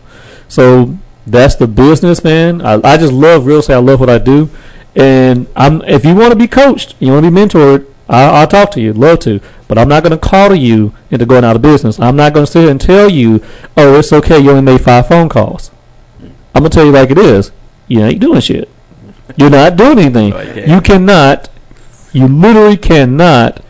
[0.49, 0.97] So
[1.27, 2.61] that's the business, man.
[2.63, 3.75] I, I just love real estate.
[3.75, 4.49] I love what I do,
[4.95, 7.87] and I'm if you want to be coached, you want to be mentored.
[8.09, 11.27] I, I'll talk to you, love to, but I'm not going to call you into
[11.27, 11.99] going out of business.
[11.99, 13.43] I'm not going to sit here and tell you,
[13.77, 15.71] oh, it's okay, you only made five phone calls.
[16.57, 17.53] I'm gonna tell you like it is.
[17.87, 18.71] You ain't doing shit.
[19.37, 20.33] You're not doing anything.
[20.33, 20.67] Right.
[20.67, 21.51] You cannot.
[22.15, 23.63] You literally cannot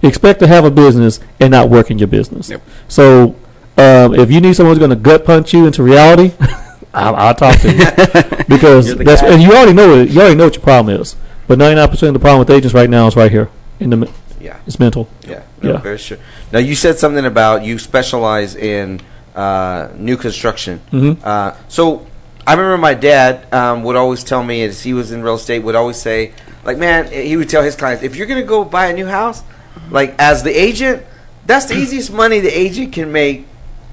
[0.00, 2.50] expect to have a business and not work in your business.
[2.50, 2.62] Yep.
[2.86, 3.34] So,
[3.76, 6.32] um, if you need someone who's going to gut punch you into reality,
[6.94, 7.78] I'll, I'll talk to you
[8.48, 9.32] because that's guy.
[9.32, 10.10] and you already know it.
[10.10, 11.16] You already know what your problem is.
[11.46, 13.48] But 99% of the problem with agents right now is right here
[13.80, 14.10] in the.
[14.40, 14.58] Yeah.
[14.66, 15.08] It's mental.
[15.26, 15.78] Yeah, no, Yeah.
[15.78, 16.18] very sure.
[16.52, 19.00] Now you said something about you specialize in
[19.36, 20.80] uh, new construction.
[20.92, 21.16] Mhm.
[21.24, 22.06] Uh, so
[22.46, 25.60] I remember my dad um, would always tell me as he was in real estate
[25.60, 26.32] would always say,
[26.64, 29.42] like, man, he would tell his clients, if you're gonna go buy a new house,
[29.90, 31.02] like as the agent,
[31.46, 33.46] that's the easiest money the agent can make.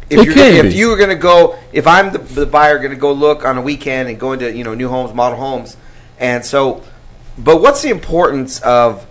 [0.10, 0.78] If It you're can if be.
[0.78, 4.10] you were gonna go, if I'm the, the buyer gonna go look on a weekend
[4.10, 5.78] and go into you know new homes, model homes,
[6.20, 6.82] and so,
[7.44, 9.06] but what's the importance of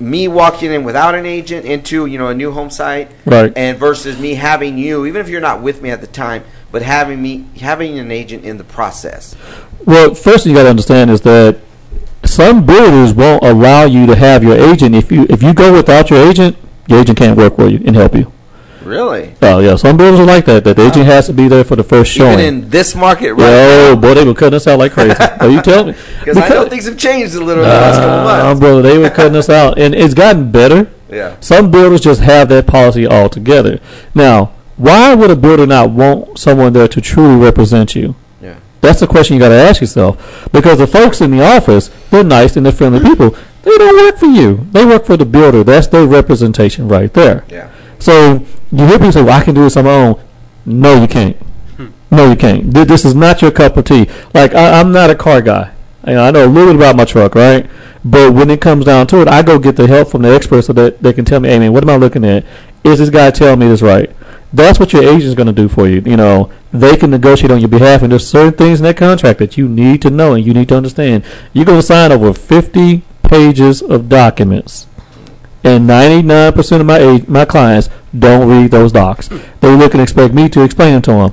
[0.00, 3.52] me walking in without an agent into you know a new home site Right.
[3.56, 6.82] and versus me having you even if you're not with me at the time but
[6.82, 9.34] having me having an agent in the process
[9.84, 11.58] Well, first thing you got to understand is that
[12.24, 16.10] some builders won't allow you to have your agent if you if you go without
[16.10, 18.30] your agent, your agent can't work for you and help you.
[18.88, 20.64] Really Oh yeah, some builders are like that.
[20.64, 22.46] That the agent has to be there for the first even showing.
[22.46, 25.14] in this market right oh boy, they were cutting us out like crazy.
[25.40, 26.00] Are you telling me?
[26.20, 28.98] because I know things have changed a little in the last couple months brother, they
[28.98, 30.90] were cutting us out, and it's gotten better.
[31.10, 33.80] yeah Some builders just have that policy altogether.
[34.14, 38.14] Now, Why would a builder not want someone there to truly represent you?
[38.40, 38.58] Yeah.
[38.80, 40.48] That's the question you got to ask yourself.
[40.52, 43.30] Because the folks in the office, they're nice and they're friendly people.
[43.62, 44.68] They don't work for you.
[44.70, 45.64] They work for the builder.
[45.64, 47.44] That's their representation right there.
[47.48, 47.70] Yeah.
[47.98, 50.20] So you hear people say, "Well, I can do this on my own."
[50.66, 51.36] No, you can't.
[51.76, 51.86] Hmm.
[52.10, 52.72] No, you can't.
[52.72, 54.08] This is not your cup of tea.
[54.34, 55.72] Like I, I'm not a car guy.
[56.04, 57.68] I know a little bit about my truck, right?
[58.04, 60.68] But when it comes down to it, I go get the help from the experts
[60.68, 62.44] so that they can tell me, "Hey, man, what am I looking at?
[62.84, 64.10] Is this guy telling me this right?"
[64.50, 66.02] That's what your agent's going to do for you.
[66.06, 69.38] You know, they can negotiate on your behalf, and there's certain things in that contract
[69.40, 71.22] that you need to know and you need to understand.
[71.52, 74.86] You're going to sign over 50 pages of documents
[75.64, 79.28] and 99% of my ag- my clients don't read those docs.
[79.60, 81.32] They look and expect me to explain to them,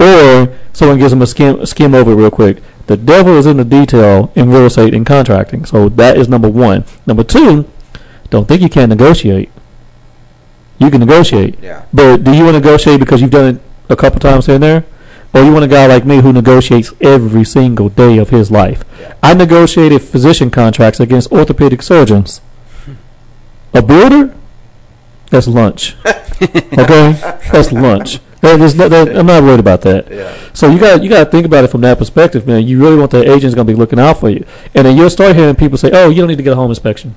[0.00, 2.58] or someone gives them a skim skim over real quick.
[2.86, 5.64] The devil is in the detail in real estate and contracting.
[5.64, 6.84] So that is number one.
[7.06, 7.68] Number two,
[8.30, 9.50] don't think you can't negotiate.
[10.78, 11.82] You can negotiate, Yeah.
[11.92, 14.62] but do you want to negotiate because you've done it a couple times here and
[14.64, 14.84] there?
[15.34, 18.84] Or you want a guy like me who negotiates every single day of his life?
[19.22, 22.40] I negotiated physician contracts against orthopedic surgeons.
[23.76, 24.34] A builder?
[25.30, 25.96] That's lunch.
[26.06, 27.12] okay?
[27.52, 28.20] That's lunch.
[28.40, 30.10] That is not, that, I'm not worried about that.
[30.10, 30.34] Yeah.
[30.54, 32.66] So you got you got to think about it from that perspective, man.
[32.66, 35.10] You really want the agent's going to be looking out for you, and then you'll
[35.10, 37.14] start hearing people say, "Oh, you don't need to get a home inspection."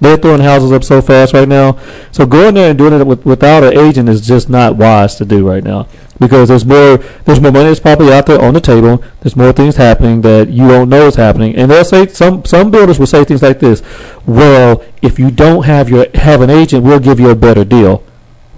[0.00, 1.78] They're throwing houses up so fast right now.
[2.12, 5.24] So going there and doing it with, without an agent is just not wise to
[5.24, 5.88] do right now
[6.18, 9.02] because there's more there's more money that's probably out there on the table.
[9.20, 12.70] There's more things happening that you don't know is happening, and they'll say some some
[12.70, 13.82] builders will say things like this:
[14.26, 18.02] "Well, if you don't have your have an agent, we'll give you a better deal."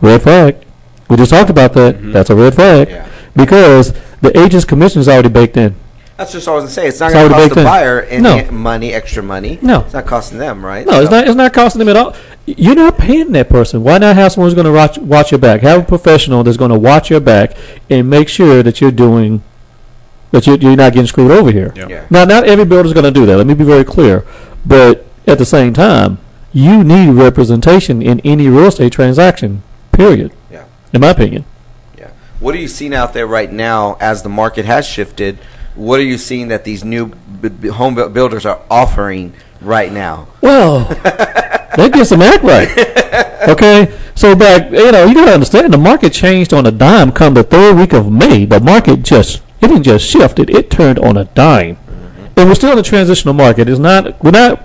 [0.00, 0.56] Red flag.
[1.08, 1.96] We just talked about that.
[1.96, 2.12] Mm-hmm.
[2.12, 3.08] That's a red flag Yeah.
[3.34, 5.74] because the agent's commission is already baked in.
[6.18, 6.88] That's just what I was gonna say.
[6.88, 7.64] It's not going to cost the in.
[7.64, 8.50] buyer any No.
[8.50, 9.56] money, extra money.
[9.62, 9.80] No.
[9.82, 10.84] it's not costing them, right?
[10.84, 11.28] No, it's not.
[11.28, 12.12] It's not costing them at all.
[12.44, 13.84] You're not paying that person.
[13.84, 15.60] Why not have someone who's going to watch watch your back?
[15.60, 17.56] Have a professional that's going to watch your back
[17.88, 19.42] and make sure that you're doing
[20.32, 21.72] that you're, you're not getting screwed over here.
[21.76, 21.86] Yeah.
[21.88, 22.06] Yeah.
[22.10, 23.36] Now, not every builder's going to do that.
[23.36, 24.26] Let me be very clear.
[24.66, 26.18] But at the same time,
[26.52, 29.62] you need representation in any real estate transaction.
[29.92, 30.32] Period.
[30.50, 30.64] Yeah.
[30.92, 31.44] In my opinion.
[31.96, 32.10] Yeah.
[32.40, 35.38] What are you seeing out there right now as the market has shifted?
[35.78, 37.06] What are you seeing that these new
[37.40, 40.26] b- b- home builders are offering right now?
[40.40, 40.80] Well,
[41.76, 42.68] they get some act right.
[43.48, 47.12] Okay, so back, you know, you gotta understand the market changed on a dime.
[47.12, 50.68] Come the third week of May, the market just it didn't just shift; it it
[50.68, 51.76] turned on a dime.
[51.76, 52.26] Mm-hmm.
[52.40, 53.68] And we're still in a transitional market.
[53.68, 54.60] It's not we're not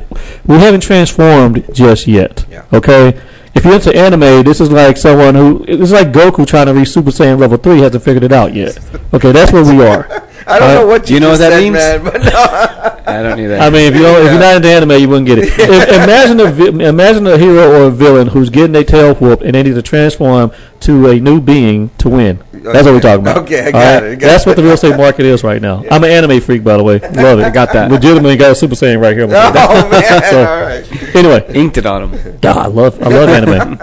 [0.47, 2.43] we haven't transformed just yet.
[2.49, 2.65] Yeah.
[2.73, 3.21] Okay.
[3.53, 6.89] If you're into anime, this is like someone who it's like Goku trying to reach
[6.89, 8.79] Super Saiyan level three hasn't figured it out yet.
[9.13, 10.27] Okay, that's where we are.
[10.47, 11.73] I don't Uh, know what do you know just what that said, means?
[11.73, 12.99] man, but no.
[13.13, 13.61] I don't need that.
[13.61, 15.49] I mean, if you don't, if you're not into anime, you wouldn't get it.
[15.59, 19.43] If, imagine a vi- imagine a hero or a villain who's getting their tail whooped
[19.43, 22.39] and they need to transform to a new being to win.
[22.51, 23.37] That's what we're talking about.
[23.39, 24.47] Okay, I All got it, I got That's it.
[24.49, 25.83] what the real estate market is right now.
[25.91, 26.99] I'm an anime freak, by the way.
[27.13, 27.43] Love it.
[27.45, 27.91] I got that.
[27.91, 29.27] Legitimately got a Super Saiyan right here.
[29.29, 30.21] oh man!
[30.29, 31.15] So- All right.
[31.15, 32.37] Anyway, Inked it on him.
[32.39, 33.77] God, I love I love anime.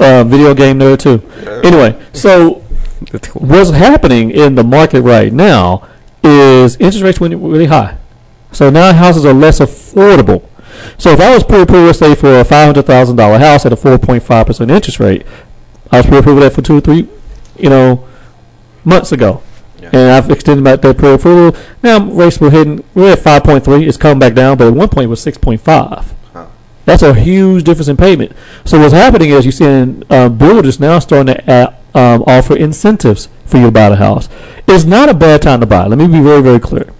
[0.00, 1.22] uh, video game nerd too.
[1.64, 2.65] Anyway, so That's cool.
[3.34, 5.86] what's happening in the market right now
[6.22, 7.96] is interest rates went really high.
[8.52, 10.42] So now houses are less affordable.
[10.98, 13.76] So if I was pre-approved, say for a five hundred thousand dollar house at a
[13.76, 15.26] four point five percent interest rate,
[15.90, 17.08] I was pre-approved that for two or three,
[17.58, 18.06] you know,
[18.84, 19.42] months ago,
[19.80, 19.90] Yeah.
[19.92, 21.58] and I've extended my that pre-approval.
[21.82, 23.86] Now rates were hitting, we're at five point three.
[23.86, 26.12] It's come back down, but at one point it was six point five.
[26.32, 26.46] Huh.
[26.84, 28.32] That's a huge difference in payment.
[28.64, 33.28] So what's happening is you're seeing uh, builders now starting to uh, um, offer incentives
[33.46, 34.28] for you to buy the house.
[34.68, 35.86] It's not a bad time to buy.
[35.86, 36.92] Let me be very, very clear.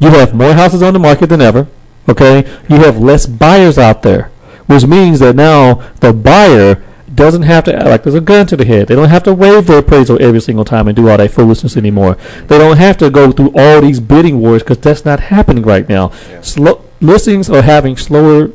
[0.00, 1.68] You have more houses on the market than ever.
[2.08, 2.38] Okay,
[2.68, 4.30] you have less buyers out there,
[4.66, 6.82] which means that now the buyer
[7.14, 8.88] doesn't have to act like there's a gun to the head.
[8.88, 11.76] They don't have to waive their appraisal every single time and do all that foolishness
[11.76, 12.16] anymore.
[12.46, 15.88] They don't have to go through all these bidding wars because that's not happening right
[15.88, 16.12] now.
[16.28, 16.40] Yeah.
[16.40, 18.52] Slow, listings are having slower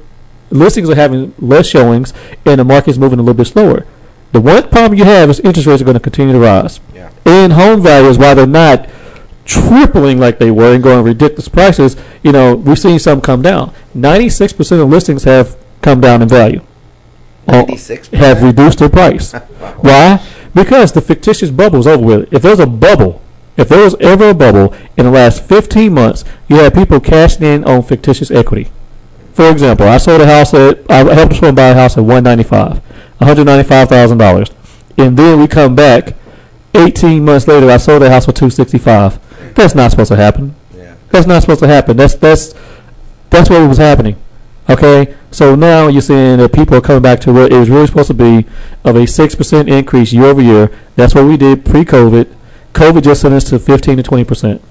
[0.50, 2.14] listings are having less showings
[2.46, 3.86] and the market's moving a little bit slower.
[4.36, 6.82] The one problem you have is interest rates are going to continue to rise.
[6.94, 7.10] Yeah.
[7.26, 8.90] And home values, while they're not
[9.46, 13.74] tripling like they were and going ridiculous prices, you know, we've seen some come down.
[13.96, 16.60] 96% of listings have come down in value.
[17.48, 18.14] Uh, or 96%?
[18.18, 19.32] Have reduced their price.
[19.80, 20.22] Why?
[20.54, 22.34] Because the fictitious bubble is over with.
[22.34, 23.22] If there's a bubble,
[23.56, 27.44] if there was ever a bubble in the last 15 months, you had people cashing
[27.44, 28.70] in on fictitious equity.
[29.36, 32.78] For example, I sold a house at I helped someone buy a house at 195,
[33.18, 34.50] 195 thousand dollars,
[34.98, 36.16] and then we come back
[36.74, 37.70] 18 months later.
[37.70, 39.54] I sold a house for 265.
[39.54, 40.56] That's not supposed to happen.
[40.74, 40.96] Yeah.
[41.10, 41.98] That's not supposed to happen.
[41.98, 42.54] That's that's
[43.30, 44.16] that's what was happening.
[44.70, 47.88] Okay, so now you're seeing that people are coming back to what it was really
[47.88, 48.48] supposed to be
[48.86, 50.72] of a six percent increase year over year.
[50.96, 52.34] That's what we did pre-COVID.
[52.72, 54.62] COVID just sent us to fifteen to twenty percent.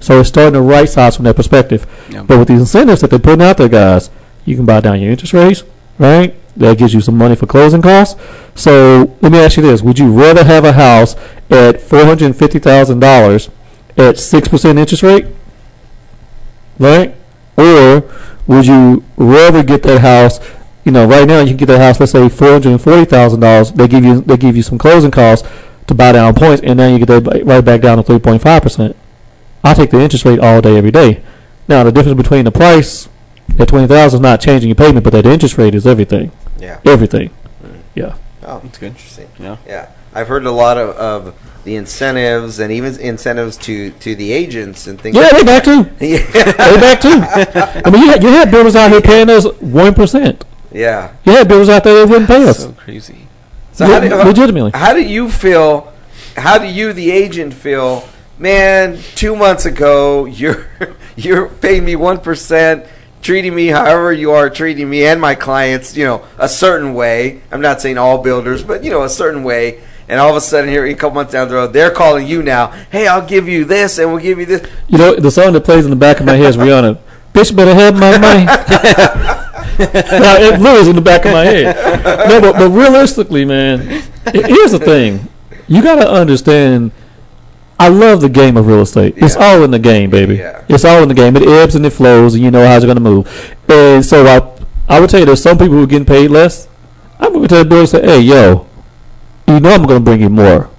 [0.00, 1.86] So it's starting to right size from that perspective.
[2.10, 2.22] Yeah.
[2.22, 4.10] But with these incentives that they're putting out there, guys,
[4.44, 5.62] you can buy down your interest rates,
[5.98, 6.34] right?
[6.56, 8.20] That gives you some money for closing costs.
[8.54, 11.14] So let me ask you this: Would you rather have a house
[11.50, 13.50] at four hundred and fifty thousand dollars
[13.96, 15.26] at six percent interest rate,
[16.78, 17.14] right?
[17.56, 18.10] Or
[18.46, 20.40] would you rather get that house?
[20.84, 22.00] You know, right now you can get that house.
[22.00, 23.70] Let's say four hundred and forty thousand dollars.
[23.70, 25.46] They give you they give you some closing costs
[25.86, 28.42] to buy down points, and now you get that right back down to three point
[28.42, 28.96] five percent.
[29.62, 31.22] I take the interest rate all day, every day.
[31.68, 33.08] Now the difference between the price
[33.58, 36.32] at twenty thousand is not changing your payment, but that interest rate is everything.
[36.58, 36.80] Yeah.
[36.84, 37.30] Everything.
[37.62, 37.80] Mm.
[37.94, 38.14] Yeah.
[38.44, 38.86] Oh, That's good.
[38.88, 39.28] Interesting.
[39.38, 39.56] Yeah.
[39.66, 41.34] Yeah, I've heard a lot of, of
[41.64, 45.14] the incentives and even incentives to, to the agents and things.
[45.14, 45.84] Yeah, like they back too.
[46.04, 47.80] yeah, They back too.
[47.84, 50.44] I mean, you had, you had builders out here paying us one percent.
[50.72, 51.12] yeah.
[51.24, 52.60] You had builders out there that wouldn't pay us.
[52.64, 53.26] So crazy.
[53.72, 54.72] So how do, legitimately.
[54.74, 55.92] how do you feel?
[56.36, 58.08] How do you, the agent, feel?
[58.40, 60.66] Man, two months ago, you're
[61.14, 62.86] you're paying me one percent,
[63.20, 67.42] treating me however you are treating me and my clients, you know, a certain way.
[67.52, 69.82] I'm not saying all builders, but you know, a certain way.
[70.08, 72.42] And all of a sudden, here a couple months down the road, they're calling you
[72.42, 72.68] now.
[72.90, 74.68] Hey, I'll give you this, and we'll give you this.
[74.88, 76.98] You know, the song that plays in the back of my head is Rihanna.
[77.34, 78.44] Bitch better have my money.
[79.78, 81.76] now, it lives in the back of my head.
[82.28, 83.80] No, but, but realistically, man,
[84.32, 85.28] here's the thing.
[85.68, 86.90] You got to understand.
[87.80, 89.14] I love the game of real estate.
[89.16, 90.36] It's all in the game, baby.
[90.36, 90.64] Yeah.
[90.68, 91.34] It's all in the game.
[91.36, 93.26] It ebbs and it flows, and you know how it's going to move.
[93.68, 96.68] And so I, I would tell you, there's some people who are getting paid less.
[97.18, 98.66] I'm going to tell the builder, say, hey, yo,
[99.48, 100.70] you know I'm going to bring you more.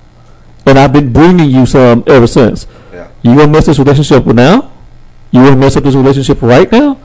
[0.66, 2.68] And I've been bringing you some ever since.
[2.94, 3.10] Yeah.
[3.24, 4.72] You gonna mess this relationship with now?
[5.32, 7.00] You gonna mess up this relationship right now?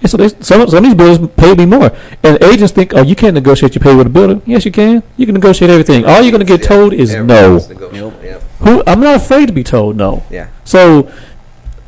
[0.00, 1.90] And so they, some, some of these builders pay me more.
[2.22, 4.40] And agents think, oh, you can't negotiate your pay with a builder.
[4.46, 5.02] Yes, you can.
[5.16, 6.06] You can negotiate everything.
[6.06, 7.58] All you're gonna get Yeah, told is no.
[7.58, 8.19] Yep.
[8.60, 8.82] Who?
[8.86, 10.22] I'm not afraid to be told no.
[10.30, 10.48] Yeah.
[10.64, 11.12] So,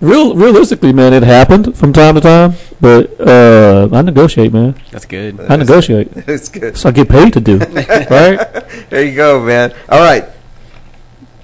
[0.01, 2.55] real realistically, man, it happened from time to time.
[2.83, 4.75] But uh, I negotiate, man.
[4.91, 5.41] That's good.
[5.41, 6.11] I negotiate.
[6.27, 6.77] It's good.
[6.77, 7.59] So I get paid to do.
[7.59, 8.91] right?
[8.91, 9.73] There you go, man.
[9.89, 10.25] All right.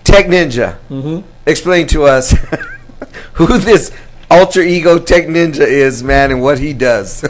[0.02, 0.76] Tech Ninja.
[0.90, 1.26] Mm-hmm.
[1.46, 2.32] Explain to us
[3.34, 3.92] who this
[4.28, 7.22] alter ego Tech Ninja is, man, and what he does.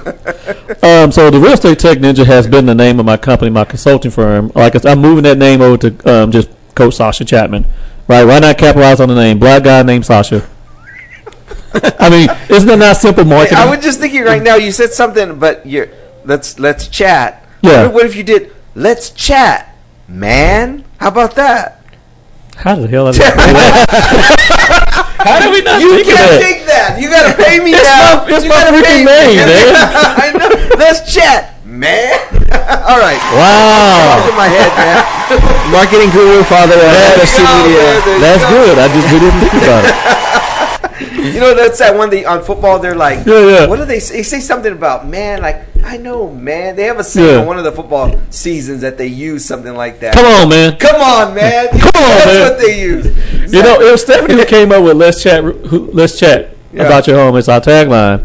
[0.82, 3.64] Um, so the real estate tech ninja has been the name of my company, my
[3.64, 4.50] consulting firm.
[4.54, 7.66] Like I said, I'm moving that name over to um, just Coach Sasha Chapman.
[8.06, 8.24] Right?
[8.24, 9.38] Why not capitalize on the name?
[9.38, 10.48] Black guy named Sasha.
[11.98, 13.58] I mean, isn't that not simple marketing?
[13.58, 14.54] I was just thinking right now.
[14.56, 15.88] You said something, but you're
[16.24, 17.46] let's let's chat.
[17.60, 17.84] Yeah.
[17.84, 18.54] What, what if you did?
[18.74, 19.76] Let's chat,
[20.08, 20.84] man.
[20.98, 21.82] How about that?
[22.56, 23.84] How the hell did I
[25.18, 26.40] How did we not You think can't that?
[26.40, 26.98] take that.
[27.00, 28.24] You gotta pay me It's now.
[28.24, 29.36] my- it's you my gotta freaking pay me.
[29.36, 29.74] man.
[30.16, 30.76] I know.
[30.78, 32.18] Let's chat, man.
[32.90, 33.20] All right.
[33.38, 34.26] Wow.
[34.28, 34.98] In my head, man.
[35.72, 37.78] Marketing guru, father of There go, Media.
[37.78, 38.02] man.
[38.04, 38.50] There you That's go.
[38.50, 38.78] good.
[38.78, 39.94] I just we didn't think about it.
[41.18, 42.78] You know, that's that one they on football.
[42.78, 43.66] They're like, Yeah, yeah.
[43.66, 44.16] What do they say?
[44.18, 45.42] They say something about man.
[45.42, 46.74] Like I know, man.
[46.74, 47.40] They have a saying Yeah.
[47.40, 50.14] on one of the football seasons that they use something like that.
[50.14, 50.76] Come on, man.
[50.78, 51.68] Come on, man.
[51.70, 52.50] Come on, That's man.
[52.50, 53.52] what they use.
[53.52, 56.84] You know, it was Stephanie who came up with "Let's chat." Who, Let's chat Yeah.
[56.84, 57.36] about your home.
[57.36, 58.24] It's our tagline.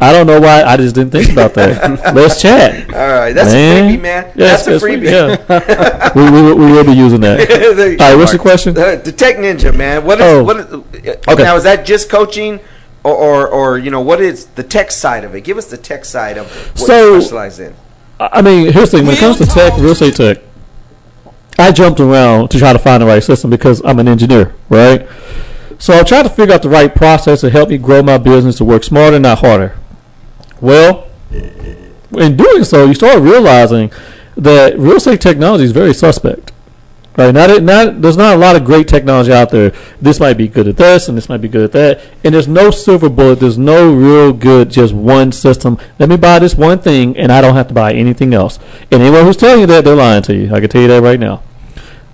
[0.00, 0.62] I don't know why.
[0.62, 2.14] I just didn't think about that.
[2.14, 2.92] Let's chat.
[2.94, 3.84] All right, that's Man.
[3.84, 4.24] a freebie, man.
[4.36, 5.04] Yeah, that's a freebie.
[5.10, 6.12] Yeah.
[6.14, 7.40] we, we, we will be using that.
[8.00, 8.76] All right, what's the question?
[8.76, 10.04] Uh, the Tech Ninja, man.
[10.04, 10.44] What is Oh.
[10.44, 10.56] what?
[10.58, 11.42] Is, uh, Okay.
[11.42, 12.60] Now is that just coaching,
[13.04, 15.42] or, or or you know what is the tech side of it?
[15.42, 16.46] Give us the tech side of
[16.78, 17.74] what So- you specialize in.
[18.20, 19.06] I I mean, here's the thing.
[19.06, 20.38] When it comes to tech, real estate tech,
[21.58, 25.08] I jumped around to try to find the right system because I'm an engineer, right?
[25.78, 28.56] So I tried to figure out the right process to help me grow my business
[28.56, 29.76] to work smarter, not harder.
[30.60, 33.92] Well, in doing so, you start realizing
[34.36, 36.52] that real estate technology is very suspect.
[37.16, 37.32] Right?
[37.32, 39.70] Not, not there's not a lot of great technology out there.
[40.00, 42.04] This might be good at this, and this might be good at that.
[42.22, 43.40] And there's no silver bullet.
[43.40, 45.78] There's no real good just one system.
[45.98, 48.58] Let me buy this one thing, and I don't have to buy anything else.
[48.92, 50.54] And anyone who's telling you that, they're lying to you.
[50.54, 51.42] I can tell you that right now.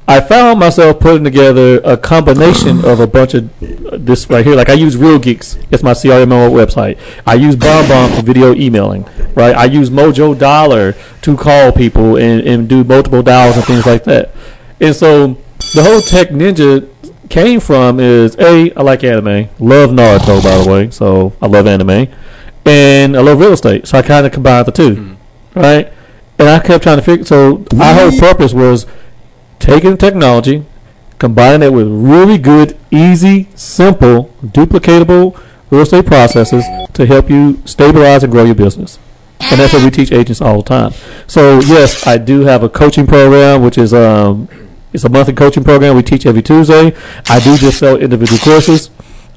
[0.08, 4.56] I found myself putting together a combination of a bunch of uh, this right here.
[4.56, 5.56] Like I use Real Geeks.
[5.70, 6.98] It's my CRM website.
[7.26, 9.04] I use BombBomb for video emailing.
[9.34, 9.54] Right.
[9.54, 14.04] I use Mojo Dialer to call people and, and do multiple dials and things like
[14.04, 14.34] that.
[14.80, 15.38] And so
[15.74, 16.88] the whole Tech Ninja
[17.30, 19.48] came from is a I like anime.
[19.58, 20.90] Love Naruto by the way.
[20.90, 22.08] So I love anime,
[22.66, 23.86] and I love real estate.
[23.86, 25.16] So I kind of combined the 2
[25.54, 25.92] right?
[26.38, 27.24] And I kept trying to figure.
[27.24, 28.86] So our whole purpose was
[29.62, 30.64] taking technology,
[31.18, 35.40] combining it with really good, easy, simple, duplicatable
[35.70, 38.98] real estate processes to help you stabilize and grow your business.
[39.50, 40.92] and that's what we teach agents all the time.
[41.26, 44.48] So yes, I do have a coaching program, which is um,
[44.92, 46.94] it's a monthly coaching program we teach every Tuesday.
[47.28, 48.90] I do just sell individual courses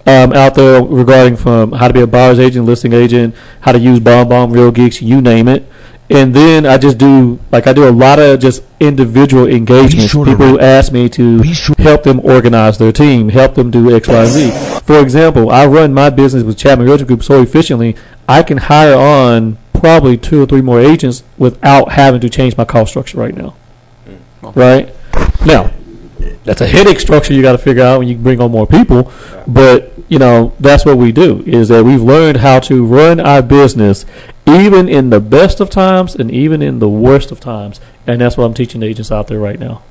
[0.06, 3.80] um, out there regarding from how to be a buyer's agent, listing agent, how to
[3.80, 5.66] use Bomb Bomb, Real Geeks, you name it.
[6.10, 10.12] And then I just do like I do a lot of just individual engagements.
[10.12, 13.96] sure People who ask me to sure- help them organize their team, help them do
[13.96, 14.52] X, Y, and Z.
[14.82, 17.96] For example, I run my business with Chapman Realty Group so efficiently,
[18.30, 22.66] I can hire on probably two or three more agents without having to change my
[22.66, 23.56] cost structure right now.
[24.42, 24.60] Hmm.
[24.60, 24.96] Right?
[25.46, 25.72] Now,
[26.44, 29.12] that's a headache structure you got to figure out when you bring on more people.
[29.48, 33.42] But you know that's what we do is that we've learned how to run our
[33.42, 34.06] business
[34.48, 38.38] even in the best of times and even in the worst of times, and that's
[38.38, 39.82] what I'm teaching the agents out there right now.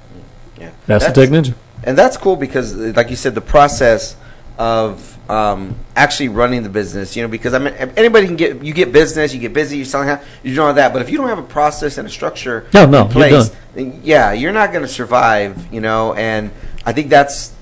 [0.59, 0.71] Yeah.
[0.87, 1.55] That's, the Tech Ninja.
[1.83, 4.17] and that's cool because, like you said, the process
[4.57, 7.17] of um, actually running the business.
[7.17, 9.87] You know, because I mean, anybody can get you get business, you get busy, you're
[9.87, 10.09] selling,
[10.43, 10.93] you're doing all that.
[10.93, 13.57] But if you don't have a process and a structure No, no, in you're place,
[13.75, 15.73] then yeah, you're not going to survive.
[15.73, 16.51] You know, and
[16.87, 17.53] I think that's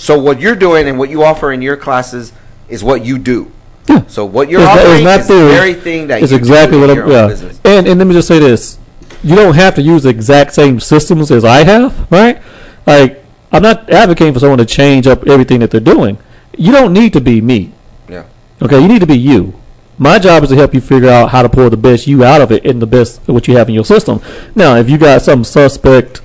[0.00, 0.18] so.
[0.18, 2.32] What you're doing and what you offer in your classes
[2.68, 3.50] is what you do.
[3.88, 4.06] Yeah.
[4.06, 6.90] So what you're It's offering not is the very thing that you exactly do what
[6.90, 7.10] in I'm.
[7.10, 7.26] Yeah.
[7.26, 7.60] business.
[7.64, 8.78] And and let me just say this:
[9.22, 12.40] you don't have to use the exact same systems as I have, right?
[12.86, 16.18] Like I'm not advocating for someone to change up everything that they're doing.
[16.56, 17.72] You don't need to be me.
[18.08, 18.24] Yeah.
[18.62, 19.54] Okay, you need to be you.
[19.98, 22.40] My job is to help you figure out how to pull the best you out
[22.40, 24.22] of it and the best what you have in your system.
[24.54, 26.22] Now, if you got some suspect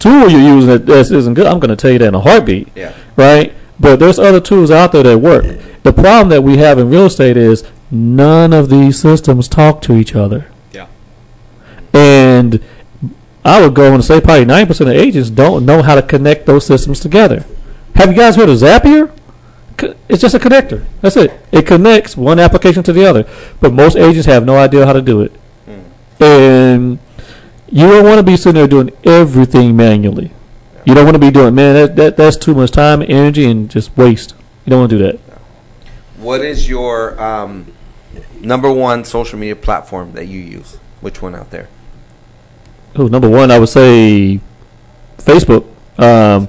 [0.00, 2.20] tool you're using that that isn't good, I'm going to tell you that in a
[2.20, 2.68] heartbeat.
[2.74, 2.94] Yeah.
[3.16, 3.54] Right?
[3.78, 5.44] But there's other tools out there that work.
[5.82, 9.96] The problem that we have in real estate is none of these systems talk to
[9.96, 10.50] each other.
[10.72, 10.86] Yeah.
[11.94, 12.62] And
[13.44, 16.66] I would go and say probably 90% of agents don't know how to connect those
[16.66, 17.46] systems together.
[17.94, 19.10] Have you guys heard of Zapier?
[20.08, 20.84] It's just a connector.
[21.00, 21.32] That's it.
[21.50, 23.26] It connects one application to the other.
[23.60, 25.32] But most agents have no idea how to do it.
[25.64, 26.22] Hmm.
[26.22, 26.98] And
[27.70, 30.32] you don't want to be sitting there doing everything manually.
[30.84, 33.70] You don't want to be doing, man, that, that that's too much time, energy, and
[33.70, 34.34] just waste.
[34.64, 35.20] You don't want to do that.
[36.16, 37.72] What is your um,
[38.40, 40.78] number one social media platform that you use?
[41.00, 41.68] Which one out there?
[42.96, 44.40] Oh, number one, I would say
[45.18, 45.66] Facebook.
[45.98, 46.48] Um,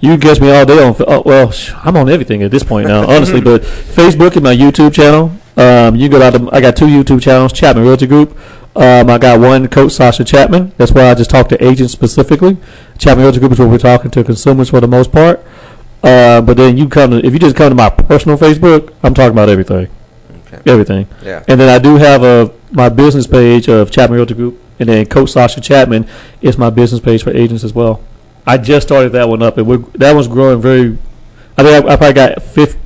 [0.00, 0.96] you catch me all day on.
[1.06, 1.52] Oh, well,
[1.84, 3.40] I'm on everything at this point now, honestly.
[3.42, 5.32] But Facebook and my YouTube channel.
[5.56, 6.32] Um, you go out.
[6.32, 8.38] To, I got two YouTube channels: Chapman Realty Group.
[8.74, 10.72] Um, I got one, Coach Sasha Chapman.
[10.78, 12.56] That's why I just talk to agents specifically.
[12.98, 15.44] Chapman Realty Group is where we're talking to consumers for the most part.
[16.02, 19.14] Uh, but then you come to if you just come to my personal Facebook, I'm
[19.14, 19.88] talking about everything,
[20.46, 20.70] Okay.
[20.70, 21.06] everything.
[21.22, 21.44] Yeah.
[21.48, 25.04] And then I do have a my business page of Chapman Realty Group, and then
[25.06, 26.08] Coach Sasha Chapman
[26.40, 28.02] is my business page for agents as well.
[28.46, 30.98] I just started that one up, and we're, that one's growing very.
[31.58, 32.78] I think I, I probably got 50,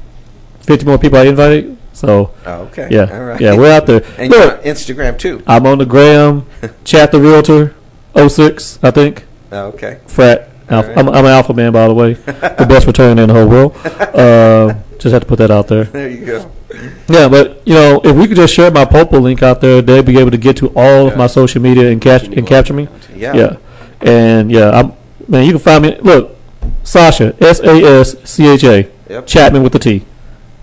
[0.61, 1.76] 50 more people I invited.
[1.97, 2.88] So Oh, okay.
[2.90, 3.40] yeah, All right.
[3.40, 4.05] yeah, we're out there.
[4.18, 5.42] And you're Look, on Instagram too.
[5.47, 6.44] I'm on the gram,
[6.84, 7.74] Chat the Realtor,
[8.14, 9.24] 06, I think.
[9.51, 10.01] Oh, okay.
[10.07, 10.51] Frat.
[10.68, 10.99] Alpha, right.
[10.99, 12.12] I'm, I'm an alpha man, by the way.
[12.12, 13.76] the best return in the whole world.
[14.16, 15.84] Uh, just had to put that out there.
[15.84, 16.51] There you go.
[17.09, 20.05] Yeah, but you know, if we could just share my Popl link out there, they'd
[20.07, 22.88] be able to get to all of my social media and catch and capture me.
[23.14, 23.34] Yeah.
[23.34, 23.57] Yeah,
[24.01, 24.92] and yeah, I'm
[25.28, 25.44] man.
[25.44, 25.99] You can find me.
[26.01, 26.34] Look,
[26.82, 30.05] Sasha S A S C H A Chapman with the T.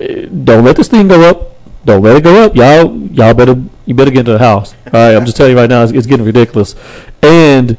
[0.00, 1.52] Eh, Don't let this thing go up.
[1.84, 2.92] Don't let it go up, y'all.
[3.12, 3.54] Y'all better
[3.84, 4.74] you better get into the house.
[4.86, 6.74] All right, I'm just telling you right now, it's, it's getting ridiculous.
[7.22, 7.76] And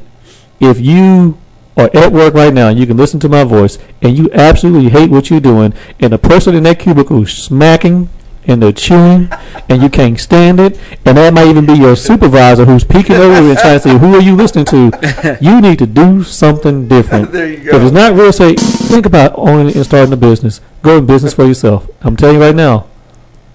[0.58, 1.36] if you
[1.78, 4.90] are at work right now, and you can listen to my voice, and you absolutely
[4.90, 8.10] hate what you're doing, and the person in that cubicle is smacking
[8.46, 9.28] and they're chewing,
[9.68, 13.34] and you can't stand it, and that might even be your supervisor who's peeking over
[13.34, 17.30] and trying to say, "Who are you listening to?" You need to do something different.
[17.38, 20.62] There you If it's not real estate, think about owning and starting a business.
[20.82, 21.88] Go in business for yourself.
[22.00, 22.86] I'm telling you right now,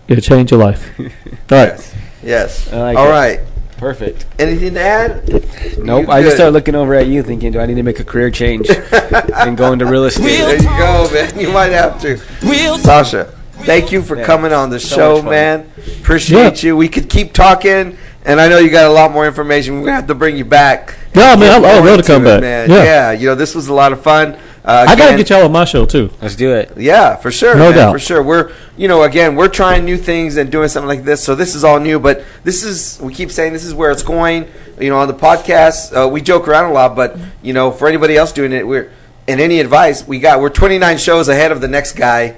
[0.07, 0.91] it'll change your life.
[0.99, 1.05] All
[1.49, 1.69] right.
[1.73, 1.95] Yes.
[2.21, 2.73] Yes.
[2.73, 3.11] I like All it.
[3.11, 3.39] right.
[3.77, 4.25] Perfect.
[4.39, 5.29] Anything to add?
[5.77, 6.05] Nope.
[6.05, 8.03] You I just started looking over at you, thinking, do I need to make a
[8.05, 8.69] career change
[9.39, 10.23] and go into real estate?
[10.23, 11.39] There you go, man.
[11.39, 12.17] You might have to.
[12.79, 13.25] Sasha,
[13.65, 14.25] Thank you for Yeah.
[14.25, 15.69] coming on the So show, man.
[16.01, 16.67] Appreciate Yeah.
[16.69, 16.77] you.
[16.77, 19.75] We could keep talking, and I know you got a lot more information.
[19.75, 20.95] We're gonna have to bring you back.
[21.13, 22.41] Yeah, man, get I- I would more love to come it, back.
[22.41, 22.69] Man.
[22.69, 22.83] Yeah.
[22.83, 23.11] Yeah.
[23.11, 24.35] you know, this was a lot of fun.
[24.65, 26.09] Uh, I gotta again- get y'all on my show too.
[26.21, 26.71] Let's do it.
[26.77, 27.53] Yeah, for sure.
[27.55, 27.91] No man, doubt.
[27.93, 28.23] For sure.
[28.23, 31.21] We're, you know, again, we're trying new things and doing something like this.
[31.21, 34.03] So this is all new, but this is, we keep saying this is where it's
[34.03, 34.47] going.
[34.79, 37.87] You know, on the podcast, uh, we joke around a lot, but, you know, for
[37.89, 38.89] anybody else doing it, we're,
[39.27, 42.35] and any advice we got, we're 29 shows ahead of the next guy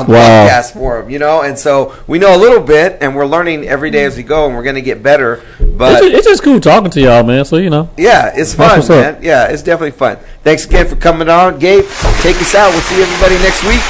[0.00, 0.46] on the Wow.
[0.48, 1.42] podcast forum, you know?
[1.42, 4.08] And so we know a little bit and we're learning every day mm-hmm.
[4.08, 5.42] as we go and we're going to get better.
[5.58, 7.44] But It's, it's just cool talking to y'all, man.
[7.44, 9.14] So you know, yeah, it's fun, what's up.
[9.14, 9.22] man.
[9.22, 10.18] Yeah, it's definitely fun.
[10.42, 11.58] Thanks again for coming on.
[11.58, 11.84] Gabe,
[12.22, 12.70] take us out.
[12.70, 13.80] We'll see everybody next week.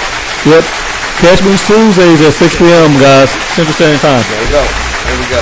[0.47, 0.65] yep.
[1.21, 2.93] Catch me Tuesdays at 6 p.m.
[3.01, 4.23] guys, Central Standard Time.
[4.29, 4.63] There we go.
[5.07, 5.41] There we go.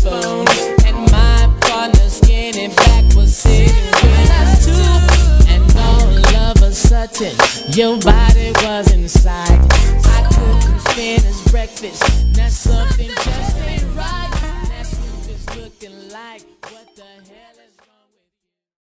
[0.00, 0.48] phone,
[0.86, 5.52] and my partner's getting back was sitting with us too.
[5.52, 7.36] And all of a sudden,
[7.76, 8.37] your body
[8.68, 9.48] was inside.
[9.48, 10.04] I side.
[10.04, 10.78] I cook some
[11.50, 13.77] breakfast, That's something just